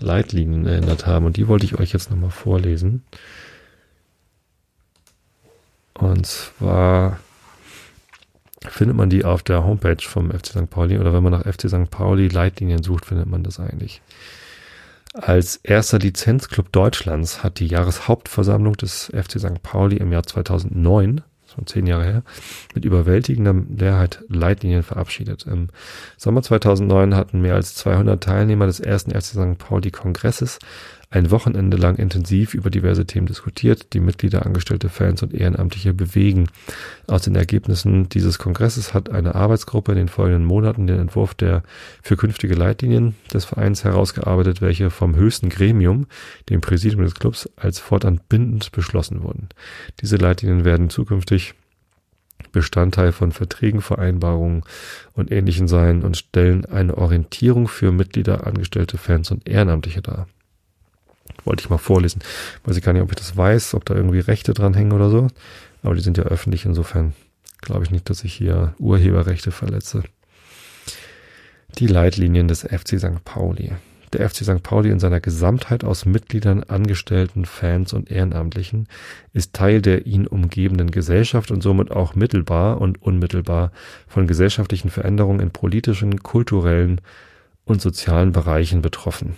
[0.00, 1.24] Leitlinien erinnert haben.
[1.24, 3.04] Und die wollte ich euch jetzt nochmal vorlesen.
[5.94, 7.20] Und zwar
[8.66, 10.70] findet man die auf der Homepage vom FC St.
[10.70, 11.90] Pauli oder wenn man nach FC St.
[11.90, 14.02] Pauli Leitlinien sucht, findet man das eigentlich.
[15.12, 19.62] Als erster Lizenzclub Deutschlands hat die Jahreshauptversammlung des FC St.
[19.62, 21.22] Pauli im Jahr 2009
[21.54, 22.22] schon zehn Jahre her,
[22.74, 25.46] mit überwältigender Mehrheit Leitlinien verabschiedet.
[25.46, 25.68] Im
[26.16, 29.58] Sommer 2009 hatten mehr als 200 Teilnehmer des ersten FC St.
[29.58, 30.58] Pauli Kongresses
[31.12, 36.46] ein Wochenende lang intensiv über diverse Themen diskutiert, die Mitglieder, Angestellte, Fans und Ehrenamtliche bewegen.
[37.08, 41.64] Aus den Ergebnissen dieses Kongresses hat eine Arbeitsgruppe in den folgenden Monaten den Entwurf der
[42.00, 46.06] für künftige Leitlinien des Vereins herausgearbeitet, welche vom höchsten Gremium,
[46.48, 49.48] dem Präsidium des Clubs, als fortan bindend beschlossen wurden.
[50.00, 51.54] Diese Leitlinien werden zukünftig
[52.52, 54.62] Bestandteil von Verträgen, Vereinbarungen
[55.14, 60.28] und Ähnlichen sein und stellen eine Orientierung für Mitglieder, Angestellte, Fans und Ehrenamtliche dar.
[61.44, 62.20] Wollte ich mal vorlesen.
[62.64, 65.10] Weiß ich gar nicht, ob ich das weiß, ob da irgendwie Rechte dran hängen oder
[65.10, 65.28] so.
[65.82, 67.14] Aber die sind ja öffentlich, insofern
[67.60, 70.02] glaube ich nicht, dass ich hier Urheberrechte verletze.
[71.78, 73.24] Die Leitlinien des FC St.
[73.24, 73.72] Pauli.
[74.12, 74.62] Der FC St.
[74.62, 78.88] Pauli in seiner Gesamtheit aus Mitgliedern, Angestellten, Fans und Ehrenamtlichen
[79.32, 83.70] ist Teil der ihn umgebenden Gesellschaft und somit auch mittelbar und unmittelbar
[84.08, 87.00] von gesellschaftlichen Veränderungen in politischen, kulturellen
[87.64, 89.36] und sozialen Bereichen betroffen.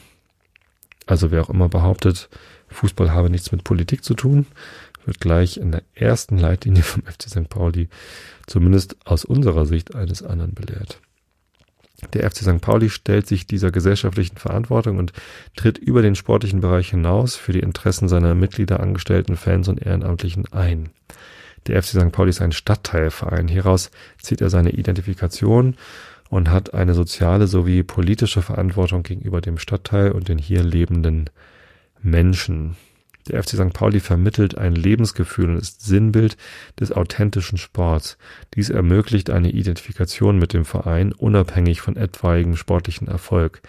[1.06, 2.28] Also wer auch immer behauptet,
[2.68, 4.46] Fußball habe nichts mit Politik zu tun,
[5.04, 7.48] wird gleich in der ersten Leitlinie vom FC St.
[7.48, 7.88] Pauli
[8.46, 11.00] zumindest aus unserer Sicht eines anderen belehrt.
[12.14, 12.60] Der FC St.
[12.60, 15.12] Pauli stellt sich dieser gesellschaftlichen Verantwortung und
[15.54, 20.52] tritt über den sportlichen Bereich hinaus für die Interessen seiner Mitglieder, Angestellten, Fans und Ehrenamtlichen
[20.52, 20.90] ein.
[21.68, 22.10] Der FC St.
[22.10, 23.46] Pauli ist ein Stadtteilverein.
[23.46, 25.76] Hieraus zieht er seine Identifikation
[26.32, 31.28] und hat eine soziale sowie politische Verantwortung gegenüber dem Stadtteil und den hier lebenden
[32.00, 32.74] Menschen.
[33.28, 33.74] Der FC St.
[33.74, 36.38] Pauli vermittelt ein Lebensgefühl und ist Sinnbild
[36.80, 38.16] des authentischen Sports.
[38.54, 43.60] Dies ermöglicht eine Identifikation mit dem Verein unabhängig von etwaigem sportlichen Erfolg.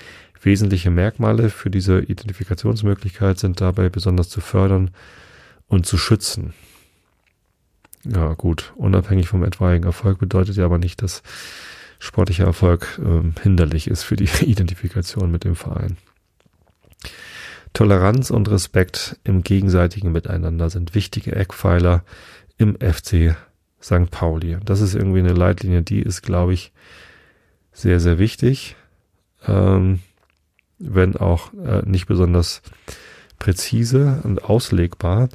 [0.41, 4.91] Wesentliche Merkmale für diese Identifikationsmöglichkeit sind dabei besonders zu fördern
[5.67, 6.53] und zu schützen.
[8.05, 11.23] Ja gut, unabhängig vom etwaigen Erfolg bedeutet ja aber nicht, dass
[12.03, 15.97] sportlicher Erfolg äh, hinderlich ist für die Identifikation mit dem Verein.
[17.71, 22.03] Toleranz und Respekt im gegenseitigen Miteinander sind wichtige Eckpfeiler
[22.57, 23.35] im FC
[23.81, 24.11] St.
[24.11, 24.57] Pauli.
[24.63, 26.71] Das ist irgendwie eine Leitlinie, die ist, glaube ich,
[27.71, 28.75] sehr, sehr wichtig,
[29.47, 30.01] ähm,
[30.77, 32.61] wenn auch äh, nicht besonders
[33.39, 35.29] präzise und auslegbar.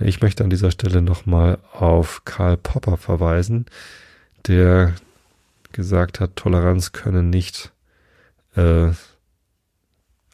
[0.00, 3.66] Ich möchte an dieser Stelle nochmal auf Karl Popper verweisen,
[4.46, 4.94] der
[5.76, 7.72] gesagt hat, Toleranz könne nicht
[8.56, 8.90] äh,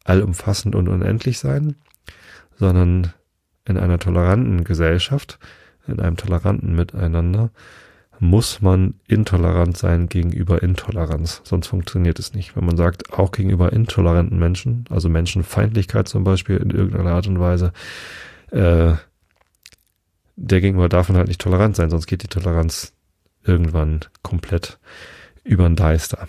[0.04, 1.76] allumfassend und unendlich sein,
[2.58, 3.12] sondern
[3.64, 5.38] in einer toleranten Gesellschaft,
[5.86, 7.50] in einem toleranten Miteinander,
[8.18, 11.40] muss man intolerant sein gegenüber Intoleranz.
[11.44, 12.54] Sonst funktioniert es nicht.
[12.54, 17.40] Wenn man sagt, auch gegenüber intoleranten Menschen, also Menschenfeindlichkeit zum Beispiel in irgendeiner Art und
[17.40, 17.72] Weise,
[18.52, 18.94] äh,
[20.36, 22.92] der gegenüber darf man halt nicht tolerant sein, sonst geht die Toleranz
[23.44, 24.78] irgendwann komplett
[25.44, 26.28] über den Deister.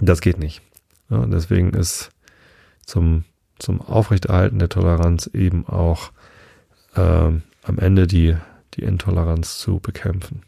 [0.00, 0.62] Das geht nicht.
[1.08, 2.10] Ja, deswegen ist
[2.84, 3.24] zum,
[3.58, 6.10] zum Aufrechterhalten der Toleranz eben auch
[6.94, 8.36] äh, am Ende die,
[8.74, 10.42] die Intoleranz zu bekämpfen.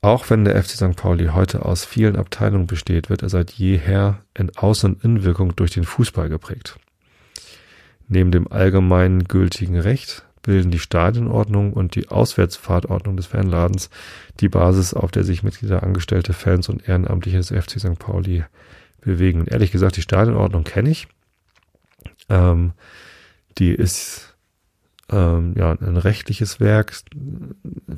[0.00, 0.96] Auch wenn der FC St.
[0.96, 5.70] Pauli heute aus vielen Abteilungen besteht, wird er seit jeher in Außen- und Innenwirkung durch
[5.70, 6.78] den Fußball geprägt.
[8.06, 13.90] Neben dem allgemein gültigen Recht bilden die Stadionordnung und die Auswärtsfahrtordnung des Fanladens
[14.40, 17.98] die Basis, auf der sich Mitglieder, Angestellte, Fans und Ehrenamtliche des FC St.
[17.98, 18.44] Pauli
[19.00, 19.40] bewegen.
[19.40, 21.08] Und ehrlich gesagt, die Stadionordnung kenne ich.
[22.28, 22.72] Ähm,
[23.58, 24.34] die ist
[25.10, 26.94] ähm, ja ein rechtliches Werk.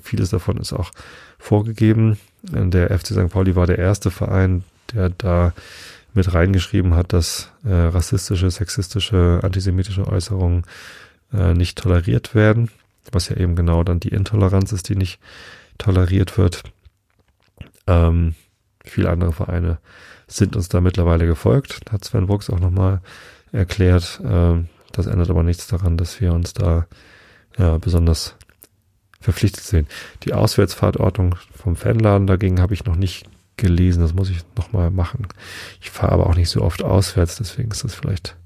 [0.03, 0.91] Vieles davon ist auch
[1.39, 2.19] vorgegeben.
[2.43, 3.29] Der FC St.
[3.29, 5.53] Pauli war der erste Verein, der da
[6.15, 10.65] mit reingeschrieben hat, dass äh, rassistische, sexistische, antisemitische Äußerungen
[11.33, 12.71] äh, nicht toleriert werden,
[13.13, 15.21] was ja eben genau dann die Intoleranz ist, die nicht
[15.79, 16.63] toleriert wird.
[17.87, 18.35] Ähm,
[18.85, 19.79] viele andere Vereine
[20.27, 21.81] sind uns da mittlerweile gefolgt.
[21.91, 23.01] Hat Sven Brooks auch nochmal
[23.53, 24.21] erklärt.
[24.25, 26.87] Äh, das ändert aber nichts daran, dass wir uns da
[27.59, 28.37] ja, besonders
[29.21, 29.87] verpflichtet sehen.
[30.25, 34.03] Die Auswärtsfahrtordnung vom Fanladen dagegen habe ich noch nicht gelesen.
[34.03, 35.27] Das muss ich nochmal machen.
[35.81, 38.37] Ich fahre aber auch nicht so oft auswärts, deswegen ist das vielleicht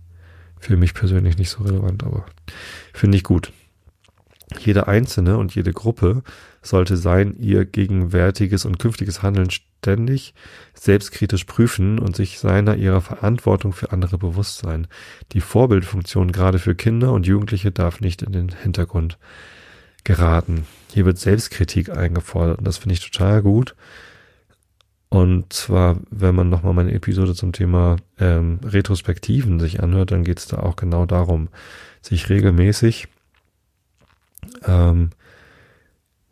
[0.60, 2.26] für mich persönlich nicht so relevant, aber
[2.92, 3.52] finde ich gut.
[4.58, 6.22] Jede einzelne und jede Gruppe
[6.62, 10.34] sollte sein ihr gegenwärtiges und künftiges Handeln ständig
[10.74, 14.86] selbstkritisch prüfen und sich seiner ihrer Verantwortung für andere bewusst sein.
[15.32, 19.18] Die Vorbildfunktion gerade für Kinder und Jugendliche darf nicht in den Hintergrund
[20.04, 20.66] geraten.
[20.92, 23.74] Hier wird Selbstkritik eingefordert und das finde ich total gut.
[25.10, 30.38] Und zwar, wenn man nochmal meine Episode zum Thema ähm, Retrospektiven sich anhört, dann geht
[30.38, 31.48] es da auch genau darum,
[32.00, 33.08] sich regelmäßig
[34.64, 35.10] ähm,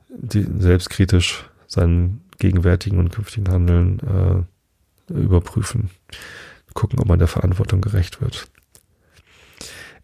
[0.09, 4.47] die, selbstkritisch seinen gegenwärtigen und künftigen Handeln
[5.11, 5.91] äh, überprüfen.
[6.73, 8.49] Gucken, ob man der Verantwortung gerecht wird.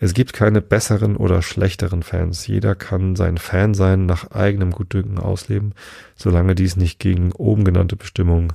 [0.04, 2.46] Es gibt keine besseren oder schlechteren Fans.
[2.46, 5.72] Jeder kann sein Fan sein, nach eigenem Gutdünken ausleben,
[6.14, 8.52] solange dies nicht gegen oben genannte Bestimmungen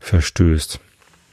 [0.00, 0.80] verstößt.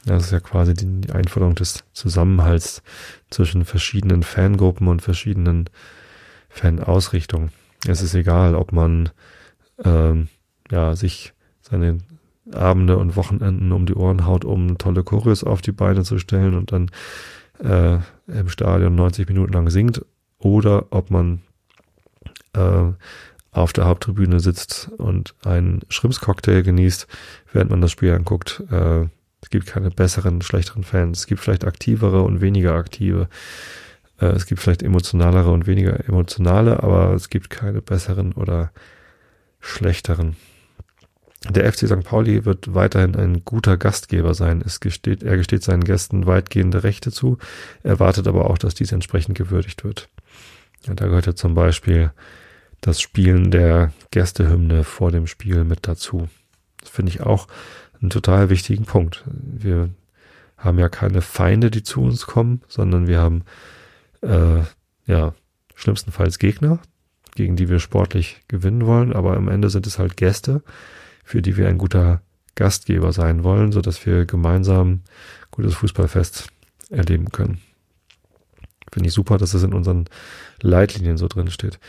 [0.05, 2.83] Das ist ja quasi die Einforderung des Zusammenhalts
[3.31, 5.65] zwischen verschiedenen Fangruppen und verschiedenen
[6.47, 7.51] Fanausrichtungen.
[7.85, 9.09] Es ist egal, ob man
[9.83, 10.29] ähm,
[10.71, 11.33] ja sich
[11.63, 11.97] seine
[12.53, 16.55] Abende und Wochenenden um die Ohren haut, um tolle Choreos auf die Beine zu stellen
[16.55, 16.89] und dann
[17.59, 20.05] äh, im Stadion 90 Minuten lang singt,
[20.37, 21.41] oder ob man
[22.53, 22.91] äh,
[23.51, 27.07] auf der Haupttribüne sitzt und einen Schrimpscocktail genießt,
[27.51, 28.63] während man das Spiel anguckt.
[28.71, 29.07] Äh,
[29.41, 31.19] Es gibt keine besseren, schlechteren Fans.
[31.19, 33.29] Es gibt vielleicht aktivere und weniger aktive.
[34.19, 38.71] Äh, es gibt vielleicht emotionalere und weniger emotionale, aber es gibt keine besseren oder
[39.59, 40.35] schlechteren.
[41.47, 42.03] Der FC St.
[42.03, 44.61] Pauli wird weiterhin ein guter Gastgeber sein.
[44.65, 47.37] Es gesteht, er gesteht seinen Gästen weitgehende Rechte zu,
[47.81, 50.09] erwartet aber auch, dass dies entsprechend gewürdigt wird.
[50.85, 52.11] Ja, da gehört ja zum Beispiel
[52.81, 56.27] das Spielen der Gästehymne vor dem Spiel mit dazu.
[56.81, 57.47] Das finde ich auch
[58.01, 59.23] einen total wichtigen Punkt.
[59.25, 59.89] Wir
[60.57, 63.43] haben ja keine Feinde, die zu uns kommen, sondern wir haben
[64.21, 64.63] äh,
[65.05, 65.33] ja
[65.75, 66.79] schlimmstenfalls Gegner,
[67.35, 70.61] gegen die wir sportlich gewinnen wollen, aber am Ende sind es halt Gäste,
[71.29, 72.23] für die wir ein guter
[72.55, 75.01] Gastgeber sein wollen, so dass wir gemeinsam
[75.51, 76.47] gutes Fußballfest
[76.89, 77.59] erleben können.
[78.91, 80.05] Finde ich super, dass es in unseren
[80.59, 81.79] Leitlinien so drin steht.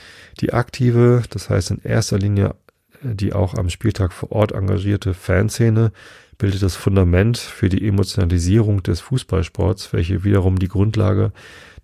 [0.42, 2.54] Die aktive, das heißt in erster Linie
[3.02, 5.90] die auch am Spieltag vor Ort engagierte Fanszene
[6.36, 11.32] bildet das Fundament für die Emotionalisierung des Fußballsports, welche wiederum die Grundlage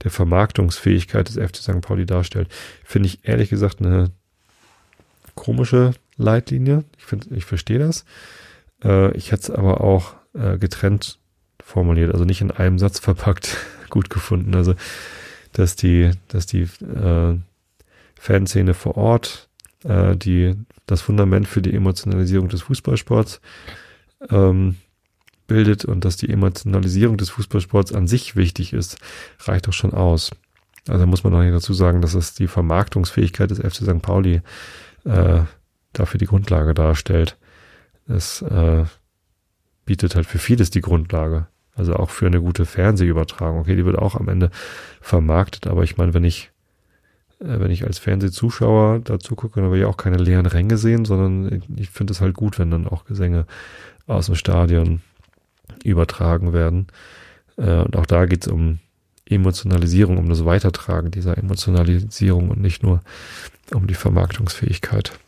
[0.05, 1.81] der Vermarktungsfähigkeit des FC St.
[1.81, 2.49] Pauli darstellt.
[2.85, 4.11] Finde ich ehrlich gesagt eine
[5.35, 6.85] komische Leitlinie.
[6.99, 8.05] Ich finde, ich verstehe das.
[8.83, 11.19] Äh, ich hätte es aber auch äh, getrennt
[11.63, 13.57] formuliert, also nicht in einem Satz verpackt,
[13.91, 14.55] gut gefunden.
[14.55, 14.75] Also,
[15.53, 17.39] dass die, dass die äh,
[18.19, 19.47] Fanszene vor Ort
[19.85, 20.55] äh, die
[20.87, 23.41] das Fundament für die Emotionalisierung des Fußballsports
[24.31, 24.77] ähm,
[25.47, 28.99] bildet und dass die Emotionalisierung des Fußballsports an sich wichtig ist,
[29.41, 30.31] reicht doch schon aus.
[30.89, 34.03] Also muss man noch nicht dazu sagen, dass es die Vermarktungsfähigkeit des FC St.
[34.03, 34.43] Pauli
[35.05, 35.41] äh,
[35.99, 37.37] dafür die Grundlage darstellt.
[38.09, 38.85] Es äh,
[39.85, 41.47] bietet halt für vieles die Grundlage.
[41.75, 43.61] Also auch für eine gute Fernsehübertragung.
[43.61, 44.51] Okay, die wird auch am Ende
[45.01, 46.51] vermarktet, aber ich meine, wenn ich
[47.41, 51.05] äh, wenn ich als Fernsehzuschauer dazu gucke, dann will ich auch keine leeren Ränge sehen,
[51.05, 53.47] sondern ich finde es halt gut, wenn dann auch Gesänge
[54.07, 55.01] aus dem Stadion
[55.85, 56.87] übertragen werden.
[57.57, 58.79] Äh, und auch da geht es um
[59.29, 63.01] Emotionalisierung, um das Weitertragen dieser Emotionalisierung und nicht nur
[63.75, 65.19] um die Vermarktungsfähigkeit.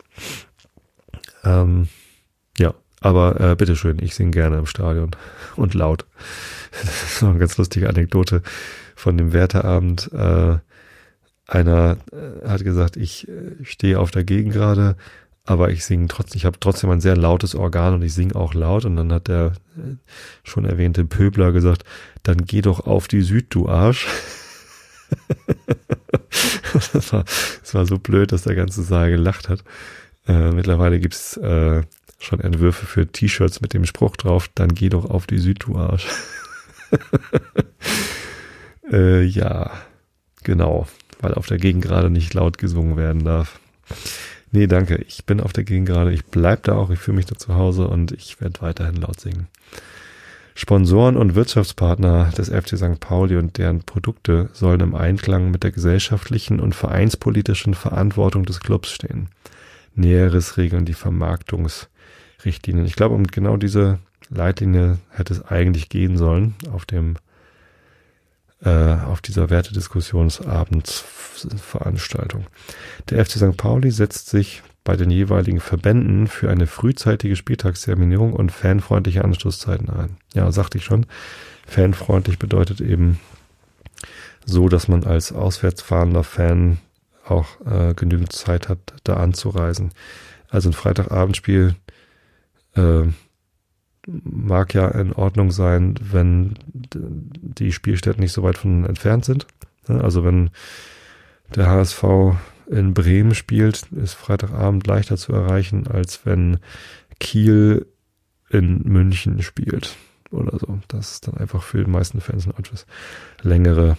[1.44, 1.88] Ähm,
[2.58, 5.10] ja, aber äh, bitteschön, ich singe gerne im Stadion
[5.56, 6.06] und laut.
[6.70, 8.42] Das ist noch eine ganz lustige Anekdote
[8.94, 10.12] von dem Werteabend.
[10.12, 10.58] Äh,
[11.46, 14.96] einer äh, hat gesagt, ich äh, stehe auf der Gegengrade,
[15.44, 18.52] aber ich singe trotzdem, ich habe trotzdem ein sehr lautes Organ und ich singe auch
[18.52, 18.84] laut.
[18.84, 19.96] Und dann hat der äh,
[20.44, 21.84] schon erwähnte Pöbler gesagt,
[22.22, 24.06] dann geh doch auf die Süd, du Arsch.
[26.92, 27.24] das, war,
[27.62, 29.64] das war so blöd, dass der ganze Saal gelacht hat.
[30.28, 31.82] Äh, mittlerweile gibt's äh,
[32.18, 35.76] schon Entwürfe für T-Shirts mit dem Spruch drauf, dann geh doch auf die Süd, du
[35.76, 36.06] Arsch.
[38.92, 39.72] äh, ja,
[40.44, 40.86] genau
[41.20, 43.58] weil auf der Gegend gerade nicht laut gesungen werden darf.
[44.50, 44.96] Nee, danke.
[45.08, 46.12] Ich bin auf der Gegend gerade.
[46.12, 46.90] Ich bleib da auch.
[46.90, 49.48] Ich fühle mich da zu Hause und ich werde weiterhin laut singen.
[50.54, 52.98] Sponsoren und Wirtschaftspartner des FC St.
[52.98, 58.90] Pauli und deren Produkte sollen im Einklang mit der gesellschaftlichen und vereinspolitischen Verantwortung des Clubs
[58.90, 59.28] stehen.
[59.98, 62.86] Näheres regeln die Vermarktungsrichtlinien.
[62.86, 63.98] Ich glaube, um genau diese
[64.30, 67.16] Leitlinie hätte es eigentlich gehen sollen auf dem
[68.62, 72.46] äh, auf dieser Wertediskussionsabendveranstaltung.
[73.08, 73.56] Der FC St.
[73.56, 80.16] Pauli setzt sich bei den jeweiligen Verbänden für eine frühzeitige Spieltagsterminierung und fanfreundliche Anschlusszeiten ein.
[80.34, 81.06] Ja, sagte ich schon.
[81.66, 83.20] Fanfreundlich bedeutet eben
[84.44, 86.78] so, dass man als auswärtsfahrender Fan
[87.30, 89.90] auch äh, genügend Zeit hat, da anzureisen.
[90.50, 91.74] Also ein Freitagabendspiel
[92.74, 93.02] äh,
[94.06, 99.46] mag ja in Ordnung sein, wenn die Spielstätten nicht so weit von entfernt sind.
[99.86, 100.50] Also wenn
[101.54, 102.04] der HSV
[102.70, 106.58] in Bremen spielt, ist Freitagabend leichter zu erreichen, als wenn
[107.20, 107.86] Kiel
[108.50, 109.96] in München spielt
[110.30, 110.78] oder so.
[110.88, 112.86] Das ist dann einfach für die meisten Fans eine etwas
[113.42, 113.96] längere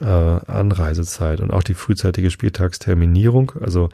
[0.00, 3.52] äh, Anreisezeit und auch die frühzeitige Spieltagsterminierung.
[3.60, 3.88] Also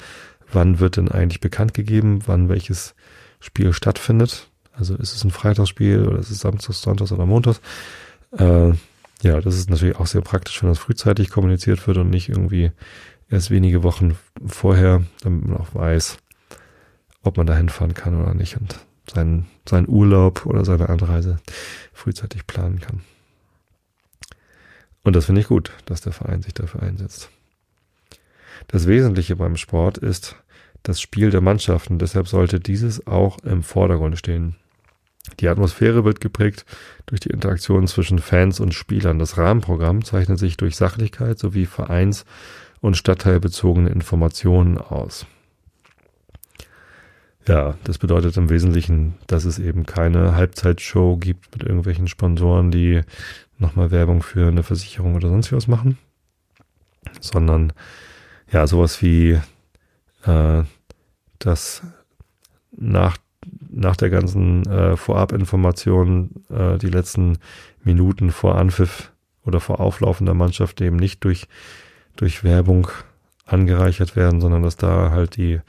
[0.52, 2.94] wann wird denn eigentlich bekannt gegeben, wann welches
[3.40, 4.48] Spiel stattfindet?
[4.72, 7.60] Also ist es ein Freitagsspiel oder ist es Samstags, Sonntags oder Montags?
[8.36, 8.72] Äh,
[9.22, 12.70] ja, das ist natürlich auch sehr praktisch, wenn das frühzeitig kommuniziert wird und nicht irgendwie
[13.28, 14.16] erst wenige Wochen
[14.46, 16.18] vorher, damit man auch weiß,
[17.22, 18.78] ob man da hinfahren kann oder nicht und
[19.12, 21.38] seinen, seinen Urlaub oder seine Anreise
[21.92, 23.02] frühzeitig planen kann.
[25.02, 27.30] Und das finde ich gut, dass der Verein sich dafür einsetzt.
[28.68, 30.36] Das Wesentliche beim Sport ist
[30.82, 34.56] das Spiel der Mannschaften, deshalb sollte dieses auch im Vordergrund stehen.
[35.38, 36.64] Die Atmosphäre wird geprägt
[37.06, 39.18] durch die Interaktion zwischen Fans und Spielern.
[39.18, 42.24] Das Rahmenprogramm zeichnet sich durch Sachlichkeit sowie vereins-
[42.80, 45.26] und stadtteilbezogene Informationen aus.
[47.48, 53.00] Ja, das bedeutet im Wesentlichen, dass es eben keine Halbzeitshow gibt mit irgendwelchen Sponsoren, die
[53.58, 55.98] nochmal Werbung für eine Versicherung oder sonst was machen,
[57.20, 57.72] sondern
[58.52, 59.40] ja, sowas wie
[60.24, 60.62] äh,
[61.38, 61.82] das
[62.72, 63.16] nach,
[63.70, 67.38] nach der ganzen äh, Vorabinformation äh, die letzten
[67.82, 69.12] Minuten vor Anpfiff
[69.44, 71.48] oder vor Auflaufen der Mannschaft eben nicht durch,
[72.16, 72.88] durch Werbung
[73.46, 75.60] angereichert werden, sondern dass da halt die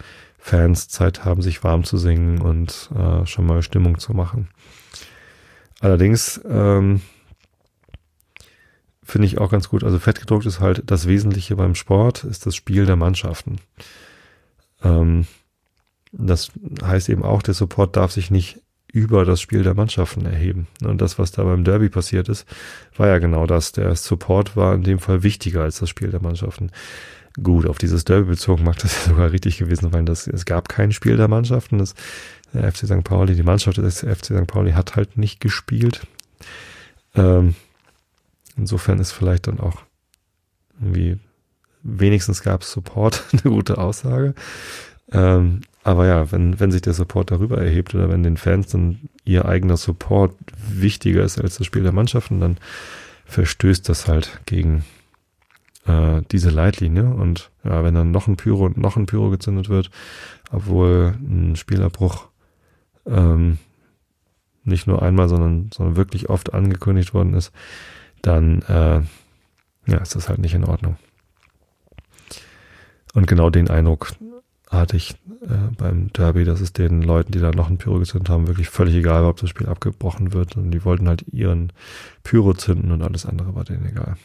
[0.44, 4.50] Fans Zeit haben, sich warm zu singen und äh, schon mal Stimmung zu machen.
[5.80, 7.02] Allerdings ähm,
[9.04, 9.84] finde ich auch ganz gut.
[9.84, 13.58] Also fettgedruckt ist halt das Wesentliche beim Sport, ist das Spiel der Mannschaften.
[14.84, 15.28] Ähm,
[16.12, 16.52] das
[16.84, 18.60] heißt eben auch, der Support darf sich nicht
[18.92, 20.68] über das Spiel der Mannschaften erheben.
[20.84, 22.46] Und das, was da beim Derby passiert ist,
[22.98, 23.72] war ja genau das.
[23.72, 26.72] Der Support war in dem Fall wichtiger als das Spiel der Mannschaften.
[27.42, 30.70] Gut, auf dieses Derby bezogen mag das ja sogar richtig gewesen sein, dass es gab
[30.70, 31.78] kein Spiel der Mannschaften.
[31.78, 31.96] Das
[32.54, 33.04] der FC St.
[33.04, 34.48] Pauli, die Mannschaft des FC St.
[34.48, 36.02] Pauli hat halt nicht gespielt.
[37.16, 37.56] Ähm,
[38.58, 39.84] insofern ist vielleicht dann auch
[40.80, 41.18] irgendwie
[41.84, 44.34] wenigstens gab es Support, eine gute Aussage.
[45.12, 49.10] Ähm, aber ja, wenn, wenn sich der Support darüber erhebt oder wenn den Fans dann
[49.26, 52.58] ihr eigener Support wichtiger ist als das Spiel der Mannschaften, dann
[53.26, 54.86] verstößt das halt gegen
[55.86, 57.06] äh, diese Leitlinie.
[57.06, 59.90] Und ja, wenn dann noch ein Pyro und noch ein Pyro gezündet wird,
[60.52, 62.28] obwohl ein Spielerbruch
[63.06, 63.58] ähm,
[64.64, 67.52] nicht nur einmal, sondern, sondern wirklich oft angekündigt worden ist,
[68.22, 69.02] dann äh,
[69.88, 70.98] ja, ist das halt nicht in Ordnung.
[73.14, 74.14] Und genau den Eindruck
[74.70, 78.30] hatte ich äh, beim Derby, dass es den Leuten, die da noch ein Pyro gezündet
[78.30, 80.56] haben, wirklich völlig egal war, ob das Spiel abgebrochen wird.
[80.56, 81.74] Und die wollten halt ihren
[82.24, 84.16] Pyro zünden und alles andere war denen egal.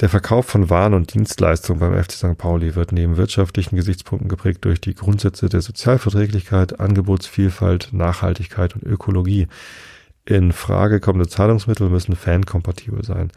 [0.00, 2.36] Der Verkauf von Waren und Dienstleistungen beim FC St.
[2.36, 9.46] Pauli wird neben wirtschaftlichen Gesichtspunkten geprägt durch die Grundsätze der Sozialverträglichkeit, Angebotsvielfalt, Nachhaltigkeit und Ökologie.
[10.24, 13.30] In Frage kommende Zahlungsmittel müssen fankompatibel sein.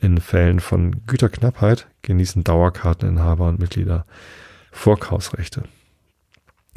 [0.00, 4.06] In Fällen von Güterknappheit genießen Dauerkarteninhaber und Mitglieder
[4.72, 5.64] Vorkaufsrechte.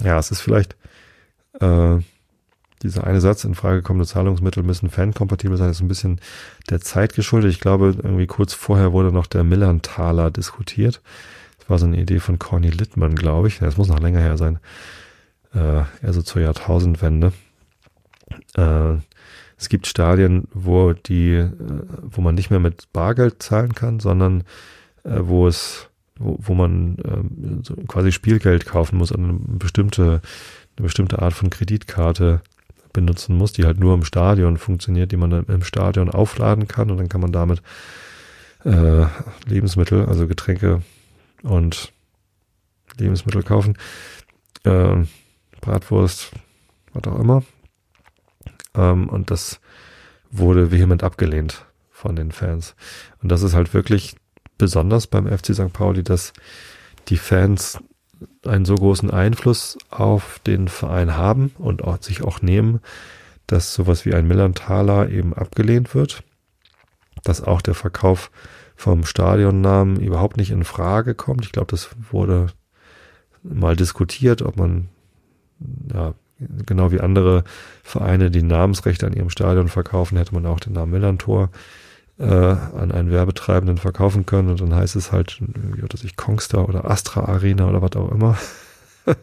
[0.03, 0.75] Ja, es ist vielleicht
[1.61, 1.99] äh,
[2.83, 6.19] dieser eine Satz, in Frage kommende Zahlungsmittel müssen fankompatibel sein, ist ein bisschen
[6.69, 7.51] der Zeit geschuldet.
[7.51, 11.01] Ich glaube, irgendwie kurz vorher wurde noch der Millern-Taler diskutiert.
[11.59, 13.59] Das war so eine Idee von Corny Littmann, glaube ich.
[13.59, 14.59] Das muss noch länger her sein.
[15.53, 17.33] Äh, eher so zur Jahrtausendwende.
[18.55, 18.95] Äh,
[19.57, 21.51] es gibt Stadien, wo die, äh,
[22.01, 24.43] wo man nicht mehr mit Bargeld zahlen kann, sondern
[25.03, 30.21] äh, wo es, wo, man äh, quasi Spielgeld kaufen muss, eine bestimmte,
[30.77, 32.41] eine bestimmte Art von Kreditkarte
[32.93, 36.97] benutzen muss, die halt nur im Stadion funktioniert, die man im Stadion aufladen kann und
[36.97, 37.61] dann kann man damit
[38.63, 39.05] äh,
[39.45, 40.81] Lebensmittel, also Getränke
[41.43, 41.91] und
[42.97, 43.77] Lebensmittel kaufen.
[44.63, 45.05] Äh,
[45.61, 46.31] Bratwurst,
[46.93, 47.43] was auch immer.
[48.75, 49.59] Ähm, und das
[50.31, 52.75] wurde vehement abgelehnt von den Fans.
[53.21, 54.15] Und das ist halt wirklich
[54.57, 55.73] besonders beim FC St.
[55.73, 56.33] Pauli, dass
[57.07, 57.79] die Fans
[58.45, 62.79] einen so großen Einfluss auf den Verein haben und auch, sich auch nehmen,
[63.47, 66.23] dass sowas wie ein Millantaler eben abgelehnt wird,
[67.23, 68.31] dass auch der Verkauf
[68.75, 71.45] vom Stadionnamen überhaupt nicht in Frage kommt.
[71.45, 72.47] Ich glaube, das wurde
[73.43, 74.89] mal diskutiert, ob man
[75.93, 76.13] ja
[76.65, 77.43] genau wie andere
[77.83, 81.49] Vereine die Namensrechte an ihrem Stadion verkaufen, hätte man auch den Namen Millantor
[82.21, 86.69] äh, an einen Werbetreibenden verkaufen können und dann heißt es halt, wie oder sich Kongstar
[86.69, 88.37] oder Astra Arena oder was auch immer.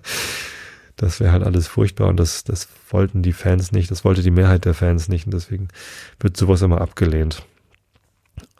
[0.97, 4.33] das wäre halt alles furchtbar und das, das wollten die Fans nicht, das wollte die
[4.33, 5.69] Mehrheit der Fans nicht und deswegen
[6.19, 7.45] wird sowas immer abgelehnt.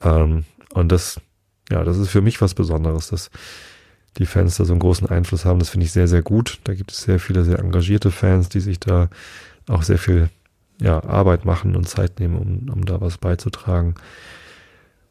[0.03, 1.21] Ähm, und das,
[1.69, 3.31] ja, das ist für mich was Besonderes, dass
[4.19, 5.59] die Fans da so einen großen Einfluss haben.
[5.59, 6.61] Das finde ich sehr, sehr gut.
[6.65, 9.09] Da gibt es sehr viele sehr engagierte Fans, die sich da
[9.69, 10.31] auch sehr viel
[10.81, 13.95] ja, Arbeit machen und Zeit nehmen, um, um da was beizutragen.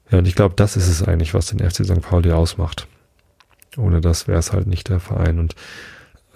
[0.09, 2.01] Ja, und ich glaube, das ist es eigentlich, was den FC St.
[2.01, 2.87] Pauli ausmacht.
[3.75, 5.39] Ohne das wäre es halt nicht der Verein.
[5.39, 5.55] Und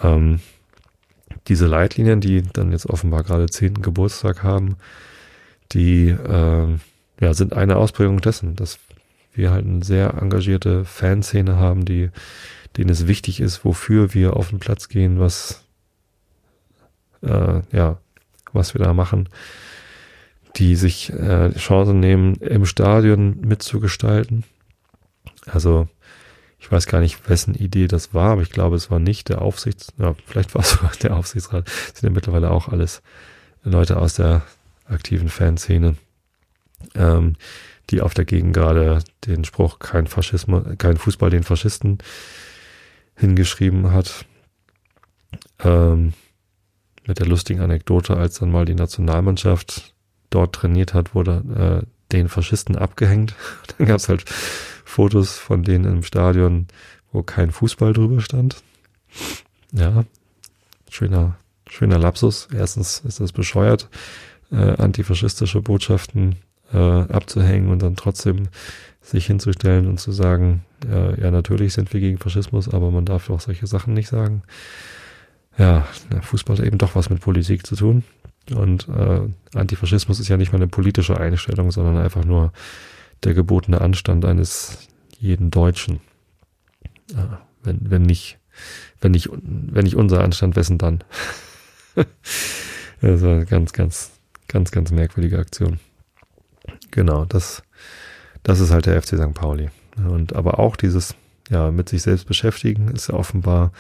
[0.04, 0.42] ähm,
[1.48, 4.76] diese Leitlinien, die dann jetzt offenbar gerade zehnten Geburtstag haben,
[5.72, 6.68] die äh,
[7.20, 8.80] ja, sind eine Ausprägung dessen, dass
[9.34, 12.10] wir halt eine sehr engagierte Fanszene haben, die,
[12.78, 15.64] denen es wichtig ist, wofür wir auf den Platz gehen, was
[17.22, 17.98] äh, ja,
[18.54, 19.30] was wir da machen,
[20.58, 24.44] die sich äh, Chancen nehmen, im Stadion mitzugestalten.
[25.46, 25.88] Also
[26.60, 29.42] ich weiß gar nicht, wessen Idee das war, aber ich glaube, es war nicht der
[29.42, 31.68] Aufsichts, ja, vielleicht war es sogar der Aufsichtsrat.
[31.68, 33.02] Das sind ja mittlerweile auch alles
[33.64, 34.44] Leute aus der
[34.86, 35.96] aktiven Fanszene,
[36.96, 37.36] ähm,
[37.90, 41.98] die auf der Gegend gerade den Spruch kein Faschismus, kein Fußball den Faschisten
[43.16, 44.26] hingeschrieben hat.
[45.60, 46.14] Ähm,
[47.08, 49.94] mit der lustigen Anekdote, als dann mal die Nationalmannschaft
[50.30, 53.36] dort trainiert hat, wurde äh, den Faschisten abgehängt.
[53.78, 56.68] Dann gab es halt Fotos von denen im Stadion,
[57.12, 58.62] wo kein Fußball drüber stand.
[59.72, 60.06] Ja,
[60.90, 61.38] schöner,
[61.70, 62.48] schöner Lapsus.
[62.54, 63.90] Erstens ist das bescheuert,
[64.52, 66.38] äh, antifaschistische Botschaften
[66.74, 68.48] äh, abzuhängen und dann trotzdem
[69.02, 73.30] sich hinzustellen und zu sagen, ja, ja, natürlich sind wir gegen Faschismus, aber man darf
[73.30, 74.44] auch solche Sachen nicht sagen.
[75.58, 75.86] Ja,
[76.22, 78.04] Fußball hat eben doch was mit Politik zu tun.
[78.50, 79.22] Und äh,
[79.54, 82.52] Antifaschismus ist ja nicht mal eine politische Einstellung, sondern einfach nur
[83.24, 84.88] der gebotene Anstand eines
[85.20, 86.00] jeden Deutschen.
[87.14, 88.40] Ja, wenn, wenn nicht,
[89.00, 91.04] wenn nicht, wenn nicht unser Anstand, wessen dann?
[91.96, 94.12] das war eine ganz, ganz,
[94.48, 95.80] ganz, ganz merkwürdige Aktion.
[96.90, 97.64] Genau, das,
[98.44, 99.34] das ist halt der FC St.
[99.34, 99.70] Pauli.
[99.98, 101.16] Und aber auch dieses,
[101.50, 103.72] ja, mit sich selbst beschäftigen ist ja offenbar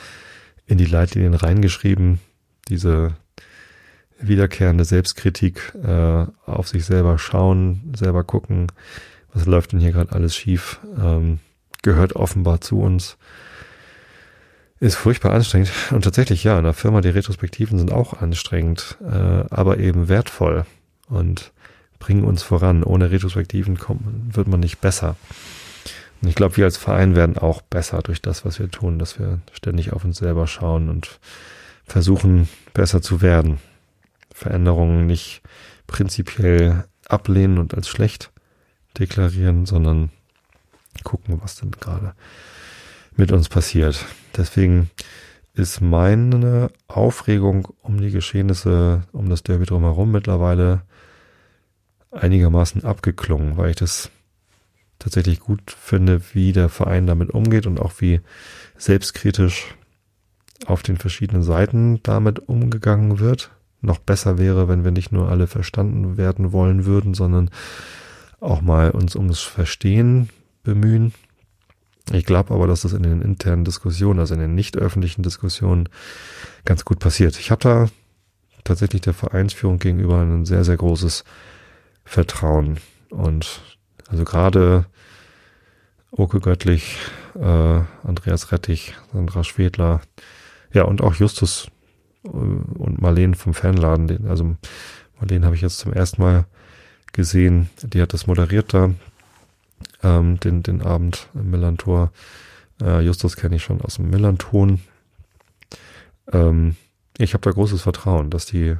[0.71, 2.19] in die Leitlinien reingeschrieben,
[2.69, 3.17] diese
[4.21, 8.67] wiederkehrende Selbstkritik, äh, auf sich selber schauen, selber gucken,
[9.33, 11.39] was läuft denn hier gerade alles schief, ähm,
[11.81, 13.17] gehört offenbar zu uns.
[14.79, 15.71] Ist furchtbar anstrengend.
[15.91, 20.65] Und tatsächlich, ja, in der Firma, die Retrospektiven sind auch anstrengend, äh, aber eben wertvoll
[21.07, 21.51] und
[21.99, 22.83] bringen uns voran.
[22.83, 25.17] Ohne Retrospektiven kommt, wird man nicht besser.
[26.21, 29.17] Und ich glaube, wir als Verein werden auch besser durch das, was wir tun, dass
[29.17, 31.19] wir ständig auf uns selber schauen und
[31.85, 33.59] versuchen, besser zu werden.
[34.33, 35.41] Veränderungen nicht
[35.87, 38.31] prinzipiell ablehnen und als schlecht
[38.97, 40.11] deklarieren, sondern
[41.03, 42.13] gucken, was denn gerade
[43.15, 44.05] mit uns passiert.
[44.37, 44.89] Deswegen
[45.53, 50.83] ist meine Aufregung um die Geschehnisse um das Derby drumherum mittlerweile
[52.11, 54.11] einigermaßen abgeklungen, weil ich das
[55.01, 58.21] tatsächlich gut finde, wie der Verein damit umgeht und auch wie
[58.77, 59.75] selbstkritisch
[60.65, 63.51] auf den verschiedenen Seiten damit umgegangen wird.
[63.81, 67.49] Noch besser wäre, wenn wir nicht nur alle verstanden werden wollen würden, sondern
[68.39, 70.29] auch mal uns ums Verstehen
[70.63, 71.13] bemühen.
[72.13, 75.89] Ich glaube aber, dass das in den internen Diskussionen, also in den nicht öffentlichen Diskussionen,
[76.63, 77.39] ganz gut passiert.
[77.39, 77.89] Ich habe da
[78.63, 81.23] tatsächlich der Vereinsführung gegenüber ein sehr, sehr großes
[82.03, 82.77] Vertrauen.
[83.09, 83.61] Und
[84.11, 84.85] also gerade
[86.11, 86.97] Oke Göttlich,
[87.35, 90.01] äh, Andreas Rettich, Sandra Schwedler,
[90.73, 91.67] ja, und auch Justus
[92.25, 94.07] äh, und Marleen vom Fanladen.
[94.07, 94.57] Den, also
[95.19, 96.45] Marleen habe ich jetzt zum ersten Mal
[97.13, 97.69] gesehen.
[97.81, 98.91] Die hat das moderiert da,
[100.03, 102.11] ähm, den, den Abend im Millantor.
[102.81, 104.81] Äh, Justus kenne ich schon aus dem Millanton.
[106.33, 106.75] Ähm,
[107.17, 108.75] ich habe da großes Vertrauen, dass die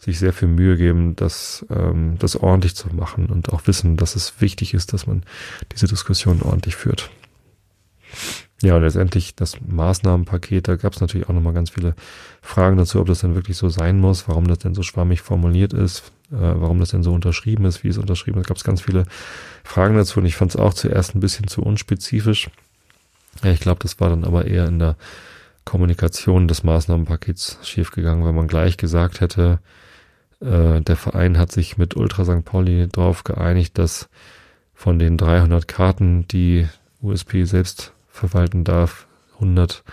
[0.00, 4.16] sich sehr viel Mühe geben, das, ähm, das ordentlich zu machen und auch wissen, dass
[4.16, 5.22] es wichtig ist, dass man
[5.72, 7.10] diese Diskussion ordentlich führt.
[8.62, 11.94] Ja, letztendlich das Maßnahmenpaket, da gab es natürlich auch nochmal ganz viele
[12.42, 15.72] Fragen dazu, ob das denn wirklich so sein muss, warum das denn so schwammig formuliert
[15.72, 18.46] ist, äh, warum das denn so unterschrieben ist, wie es unterschrieben ist.
[18.46, 19.04] Da gab es ganz viele
[19.64, 22.50] Fragen dazu und ich fand es auch zuerst ein bisschen zu unspezifisch.
[23.42, 24.96] Ja, ich glaube, das war dann aber eher in der
[25.64, 29.60] Kommunikation des Maßnahmenpakets schiefgegangen, weil man gleich gesagt hätte,
[30.40, 32.44] äh, der Verein hat sich mit Ultra St.
[32.44, 34.08] Pauli darauf geeinigt, dass
[34.74, 36.66] von den 300 Karten, die
[37.02, 39.84] USP selbst verwalten darf, 100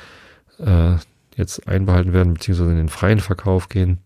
[0.60, 0.96] äh,
[1.36, 4.00] jetzt einbehalten werden, beziehungsweise in den freien Verkauf gehen,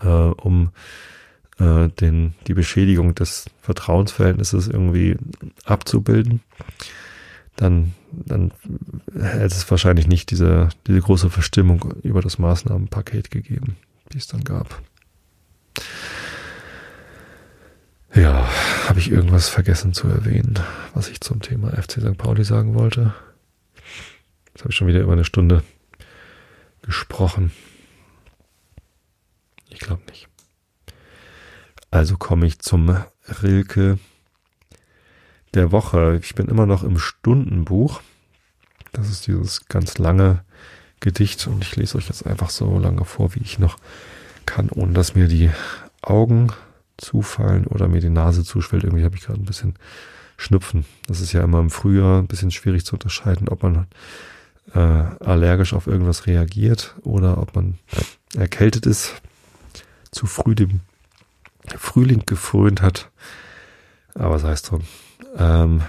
[0.00, 0.70] äh, um
[1.58, 5.16] äh, den, die Beschädigung des Vertrauensverhältnisses irgendwie
[5.64, 6.40] abzubilden,
[7.56, 8.52] dann, dann
[9.12, 13.76] hätte es wahrscheinlich nicht diese, diese große Verstimmung über das Maßnahmenpaket gegeben,
[14.12, 14.80] die es dann gab.
[18.14, 18.48] Ja,
[18.88, 20.58] habe ich irgendwas vergessen zu erwähnen,
[20.94, 22.16] was ich zum Thema FC St.
[22.16, 23.14] Pauli sagen wollte?
[24.46, 25.62] Jetzt habe ich schon wieder über eine Stunde
[26.82, 27.52] gesprochen.
[29.68, 30.28] Ich glaube nicht.
[31.90, 33.04] Also komme ich zum
[33.42, 33.98] Rilke
[35.54, 36.18] der Woche.
[36.22, 38.00] Ich bin immer noch im Stundenbuch.
[38.92, 40.44] Das ist dieses ganz lange
[41.00, 43.78] Gedicht und ich lese euch jetzt einfach so lange vor, wie ich noch
[44.48, 45.50] kann, ohne dass mir die
[46.02, 46.48] Augen
[46.96, 48.84] zufallen oder mir die Nase zuschwellt.
[48.84, 49.74] Irgendwie habe ich gerade ein bisschen
[50.36, 50.84] Schnupfen.
[51.06, 53.86] Das ist ja immer im Frühjahr ein bisschen schwierig zu unterscheiden, ob man
[54.74, 57.78] äh, allergisch auf irgendwas reagiert oder ob man
[58.34, 59.20] erkältet ist,
[60.10, 60.80] zu früh dem
[61.76, 63.10] Frühling gefrönt hat.
[64.14, 64.82] Aber sei es drum.
[65.36, 65.82] Ähm,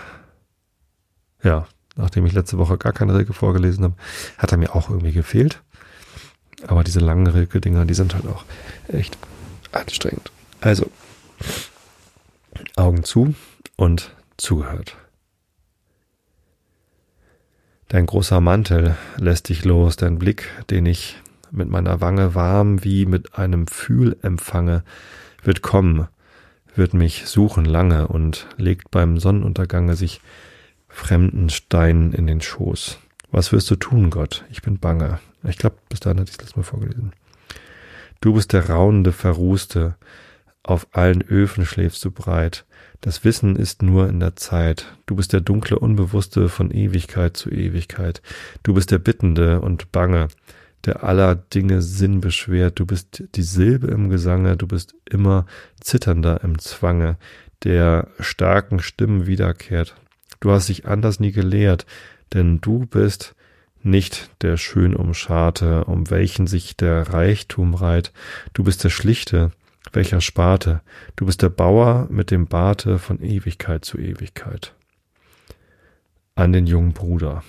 [1.44, 3.96] ja, nachdem ich letzte Woche gar keine Rilke vorgelesen habe,
[4.38, 5.62] hat er mir auch irgendwie gefehlt.
[6.68, 8.46] Aber diese langen Rilke-Dinger, die sind halt auch
[8.88, 9.18] echt
[9.72, 10.32] anstrengend.
[10.62, 10.92] Also,
[12.76, 13.36] Augen zu
[13.76, 14.98] und zugehört.
[17.88, 21.18] Dein großer Mantel lässt dich los, dein Blick, den ich
[21.52, 24.84] mit meiner Wange warm wie mit einem Fühl empfange,
[25.42, 26.08] wird kommen,
[26.76, 30.22] wird mich suchen lange und legt beim Sonnenuntergange sich
[30.88, 33.00] fremden Steinen in den Schoß.
[33.32, 34.46] Was wirst du tun, Gott?
[34.52, 35.20] Ich bin bange.
[35.44, 37.14] Ich glaube, bis dahin hatte ich das mal vorgelesen.
[38.22, 39.96] Du bist der raunende Verrußte,
[40.64, 42.66] auf allen Öfen schläfst du breit.
[43.02, 44.94] Das Wissen ist nur in der Zeit.
[45.06, 48.22] Du bist der dunkle Unbewusste von Ewigkeit zu Ewigkeit.
[48.62, 50.28] Du bist der Bittende und Bange,
[50.86, 52.80] der aller Dinge Sinn beschwert.
[52.80, 55.46] Du bist die Silbe im Gesange, du bist immer
[55.80, 57.18] zitternder im Zwange,
[57.64, 59.96] der starken Stimmen wiederkehrt.
[60.42, 61.86] Du hast dich anders nie gelehrt,
[62.34, 63.34] denn du bist
[63.82, 68.12] nicht der schön umscharte, um welchen sich der Reichtum reiht.
[68.54, 69.52] Du bist der Schlichte,
[69.94, 70.82] welcher Sparte.
[71.16, 74.74] Du bist der Bauer mit dem Barte von Ewigkeit zu Ewigkeit.
[76.36, 77.44] An den jungen Bruder.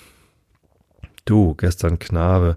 [1.25, 2.57] Du, gestern Knabe,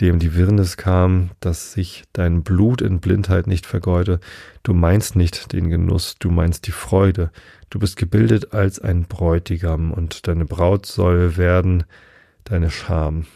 [0.00, 4.18] dem die Wirrnis kam, dass sich dein Blut in Blindheit nicht vergeude.
[4.62, 7.30] Du meinst nicht den Genuss, du meinst die Freude.
[7.70, 11.84] Du bist gebildet als ein Bräutigam und deine Braut soll werden
[12.44, 13.26] deine Scham.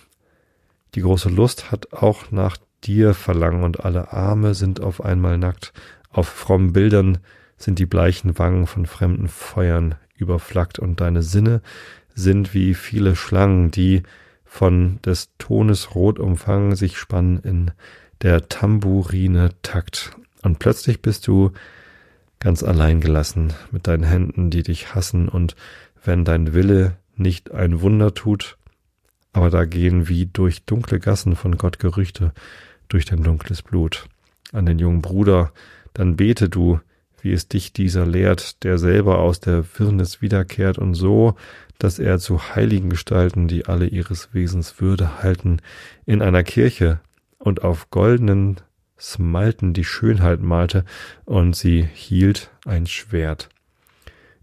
[0.94, 5.72] Die große Lust hat auch nach dir Verlangen und alle Arme sind auf einmal nackt.
[6.10, 7.18] Auf frommen Bildern
[7.56, 11.60] sind die bleichen Wangen von fremden Feuern überflackt und deine Sinne
[12.14, 14.02] sind wie viele Schlangen, die
[14.44, 17.70] von des Tones rot umfangen sich spannen in
[18.22, 20.16] der Tamburine Takt.
[20.42, 21.52] Und plötzlich bist du
[22.40, 25.54] ganz allein gelassen mit deinen Händen, die dich hassen und
[26.04, 28.57] wenn dein Wille nicht ein Wunder tut,
[29.38, 32.32] aber da gehen wie durch dunkle Gassen von Gott Gerüchte
[32.88, 34.08] durch dein dunkles Blut.
[34.52, 35.52] An den jungen Bruder,
[35.94, 36.80] dann bete du,
[37.22, 41.36] wie es dich dieser lehrt, der selber aus der Wirrnis wiederkehrt und so,
[41.78, 45.58] dass er zu heiligen Gestalten, die alle ihres Wesens Würde halten,
[46.04, 46.98] in einer Kirche
[47.38, 48.56] und auf goldenen
[48.98, 50.84] Smalten die Schönheit malte
[51.24, 53.50] und sie hielt ein Schwert.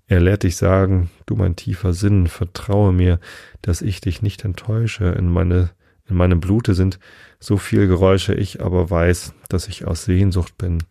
[0.08, 3.20] Er lehrt dich sagen, du mein tiefer Sinn, vertraue mir,
[3.62, 5.72] dass ich dich nicht enttäusche, in meine
[6.08, 7.00] in meinem Blute sind
[7.40, 10.84] so viel Geräusche, ich aber weiß, dass ich aus Sehnsucht bin.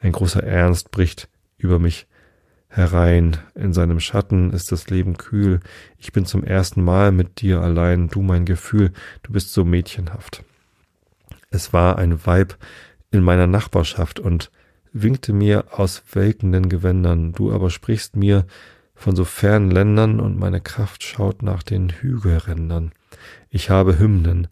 [0.00, 2.06] Ein großer Ernst bricht über mich
[2.68, 3.38] herein.
[3.54, 5.60] In seinem Schatten ist das Leben kühl.
[5.98, 10.42] Ich bin zum ersten Mal mit dir allein, du mein Gefühl, du bist so mädchenhaft.
[11.50, 12.56] Es war ein Weib
[13.10, 14.50] in meiner Nachbarschaft und
[15.02, 18.46] winkte mir aus welkenden Gewändern, du aber sprichst mir
[18.94, 22.92] von so fernen Ländern und meine Kraft schaut nach den Hügelrändern.
[23.50, 24.48] Ich habe Hymnen,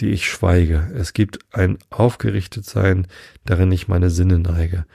[0.00, 0.90] die ich schweige.
[0.94, 3.06] Es gibt ein Aufgerichtetsein,
[3.44, 4.86] darin ich meine Sinne neige.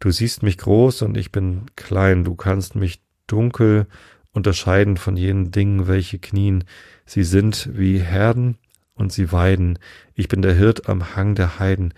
[0.00, 2.24] Du siehst mich groß und ich bin klein.
[2.24, 3.86] Du kannst mich dunkel
[4.32, 6.64] unterscheiden von jenen Dingen, welche knien.
[7.04, 8.56] Sie sind wie Herden
[8.94, 9.78] und sie weiden.
[10.14, 11.92] Ich bin der Hirt am Hang der Heiden,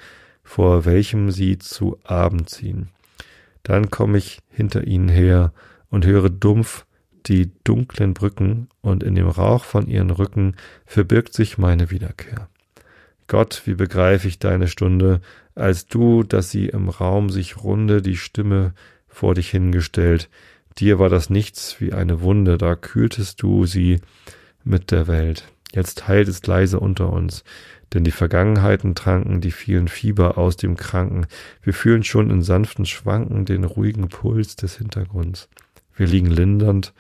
[0.51, 2.89] vor welchem sie zu Abend ziehen.
[3.63, 5.53] Dann komme ich hinter ihnen her
[5.91, 6.87] und höre dumpf
[7.27, 10.57] die dunklen Brücken, und in dem Rauch von ihren Rücken
[10.87, 12.49] verbirgt sich meine Wiederkehr.
[13.29, 15.21] Gott, wie begreife ich deine Stunde,
[15.55, 18.75] als du, dass sie im Raum sich runde, die Stimme
[19.07, 20.29] vor dich hingestellt.
[20.79, 24.01] Dir war das nichts wie eine Wunde, da kühltest du sie
[24.65, 25.45] mit der Welt.
[25.73, 27.45] Jetzt heilt es leise unter uns,
[27.93, 31.27] denn die Vergangenheiten tranken die vielen Fieber aus dem Kranken.
[31.63, 35.49] Wir fühlen schon in sanften Schwanken den ruhigen Puls des Hintergrunds.
[35.95, 36.95] Wir liegen lindernd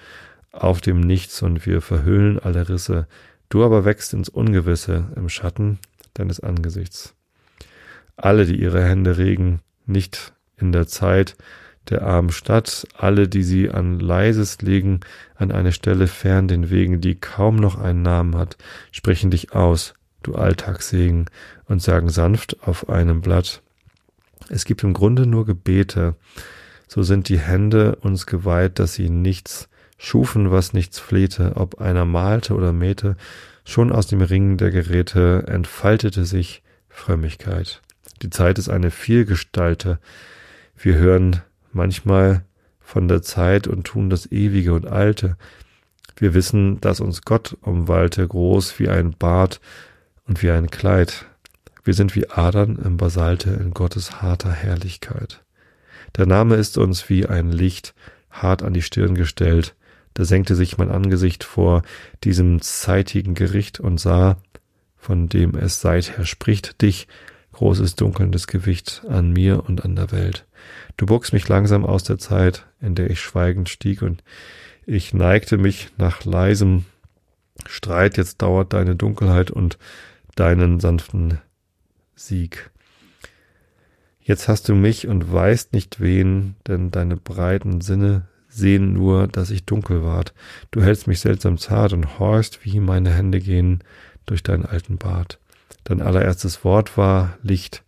[0.53, 3.07] auf dem Nichts und wir verhüllen alle Risse.
[3.49, 5.79] Du aber wächst ins Ungewisse im Schatten
[6.15, 7.15] deines Angesichts.
[8.17, 11.37] Alle, die ihre Hände regen, nicht in der Zeit
[11.89, 15.01] der armen Stadt, alle, die sie an leises legen,
[15.35, 18.59] an eine Stelle fern den Wegen, die kaum noch einen Namen hat,
[18.93, 21.27] sprechen dich aus, du Alltagssegen,
[21.67, 23.63] und sagen sanft auf einem Blatt.
[24.49, 26.17] Es gibt im Grunde nur Gebete,
[26.89, 32.05] so sind die Hände uns geweiht, dass sie nichts schufen, was nichts flehte, ob einer
[32.05, 33.17] malte oder mähte,
[33.65, 37.83] schon aus dem Ring der Geräte entfaltete sich Frömmigkeit.
[38.23, 39.99] Die Zeit ist eine Vielgestalte.
[40.77, 41.43] Wir hören
[41.73, 42.45] manchmal
[42.81, 45.37] von der Zeit und tun das Ewige und Alte.
[46.17, 49.61] Wir wissen, dass uns Gott umwallte, groß wie ein Bart
[50.31, 51.27] und wie ein Kleid.
[51.83, 55.43] Wir sind wie Adern im Basalte in Gottes harter Herrlichkeit.
[56.17, 57.95] Der Name ist uns wie ein Licht
[58.31, 59.75] hart an die Stirn gestellt.
[60.15, 61.83] Da senkte sich mein Angesicht vor
[62.23, 64.37] diesem zeitigen Gericht und sah,
[64.97, 67.09] von dem es seither spricht, dich,
[67.53, 70.47] großes dunkelndes Gewicht an mir und an der Welt.
[70.97, 74.23] Du bogst mich langsam aus der Zeit, in der ich schweigend stieg, und
[74.87, 76.85] ich neigte mich nach leisem
[77.67, 79.77] Streit, jetzt dauert deine Dunkelheit und
[80.37, 81.39] deinen sanften
[82.15, 82.71] Sieg.
[84.21, 89.51] Jetzt hast du mich und weißt nicht wen, denn deine breiten Sinne sehen nur, dass
[89.51, 90.35] ich dunkel ward.
[90.71, 93.83] Du hältst mich seltsam zart und horchst, wie meine Hände gehen
[94.27, 95.39] durch deinen alten Bart.
[95.85, 97.83] Dein allererstes Wort war Licht,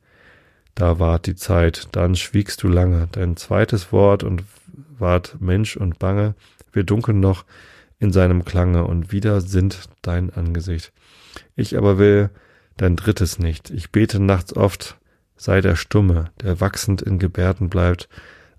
[0.75, 3.09] da ward die Zeit, dann schwiegst du lange.
[3.13, 4.45] Dein zweites Wort und
[4.99, 6.35] ward Mensch und Bange,
[6.73, 7.45] wir dunkeln noch
[7.99, 10.93] in seinem Klange und wieder sind dein Angesicht.
[11.57, 12.31] Ich aber will
[12.77, 13.71] dein drittes nicht.
[13.71, 14.99] Ich bete nachts oft,
[15.37, 18.09] sei der Stumme, der wachsend in Gebärden bleibt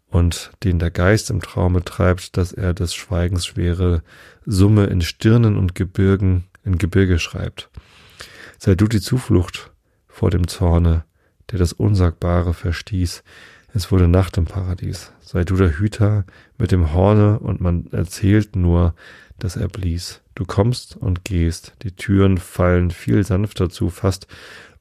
[0.07, 4.03] und den der Geist im Traume treibt, dass er des Schweigens schwere
[4.45, 7.69] Summe in Stirnen und Gebirgen, in Gebirge schreibt.
[8.59, 9.71] Sei du die Zuflucht
[10.07, 11.03] vor dem Zorne,
[11.51, 13.23] der das Unsagbare verstieß.
[13.73, 15.11] Es wurde Nacht im Paradies.
[15.19, 16.25] Sei du der Hüter
[16.57, 18.93] mit dem Horne und man erzählt nur,
[19.39, 20.22] dass er blies.
[20.35, 24.27] Du kommst und gehst, die Türen fallen viel sanfter zu, fast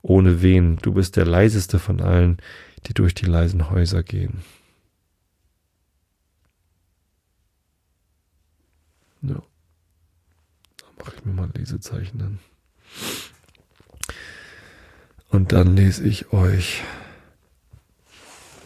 [0.00, 0.78] ohne Wehen.
[0.82, 2.38] Du bist der leiseste von allen,
[2.86, 4.42] die durch die leisen Häuser gehen.
[9.22, 9.42] Ja.
[10.78, 12.38] Da mache ich mir mal ein Lesezeichen an.
[15.28, 16.82] Und dann lese ich euch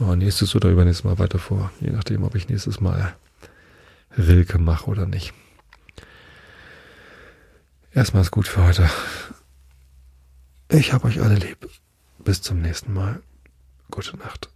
[0.00, 1.70] oh, nächstes oder übernächstes Mal weiter vor.
[1.80, 3.14] Je nachdem, ob ich nächstes Mal
[4.16, 5.34] Rilke mache oder nicht.
[7.96, 8.90] Erstmal ist gut für heute.
[10.68, 11.66] Ich hab euch alle lieb.
[12.18, 13.22] Bis zum nächsten Mal.
[13.90, 14.50] Gute Nacht.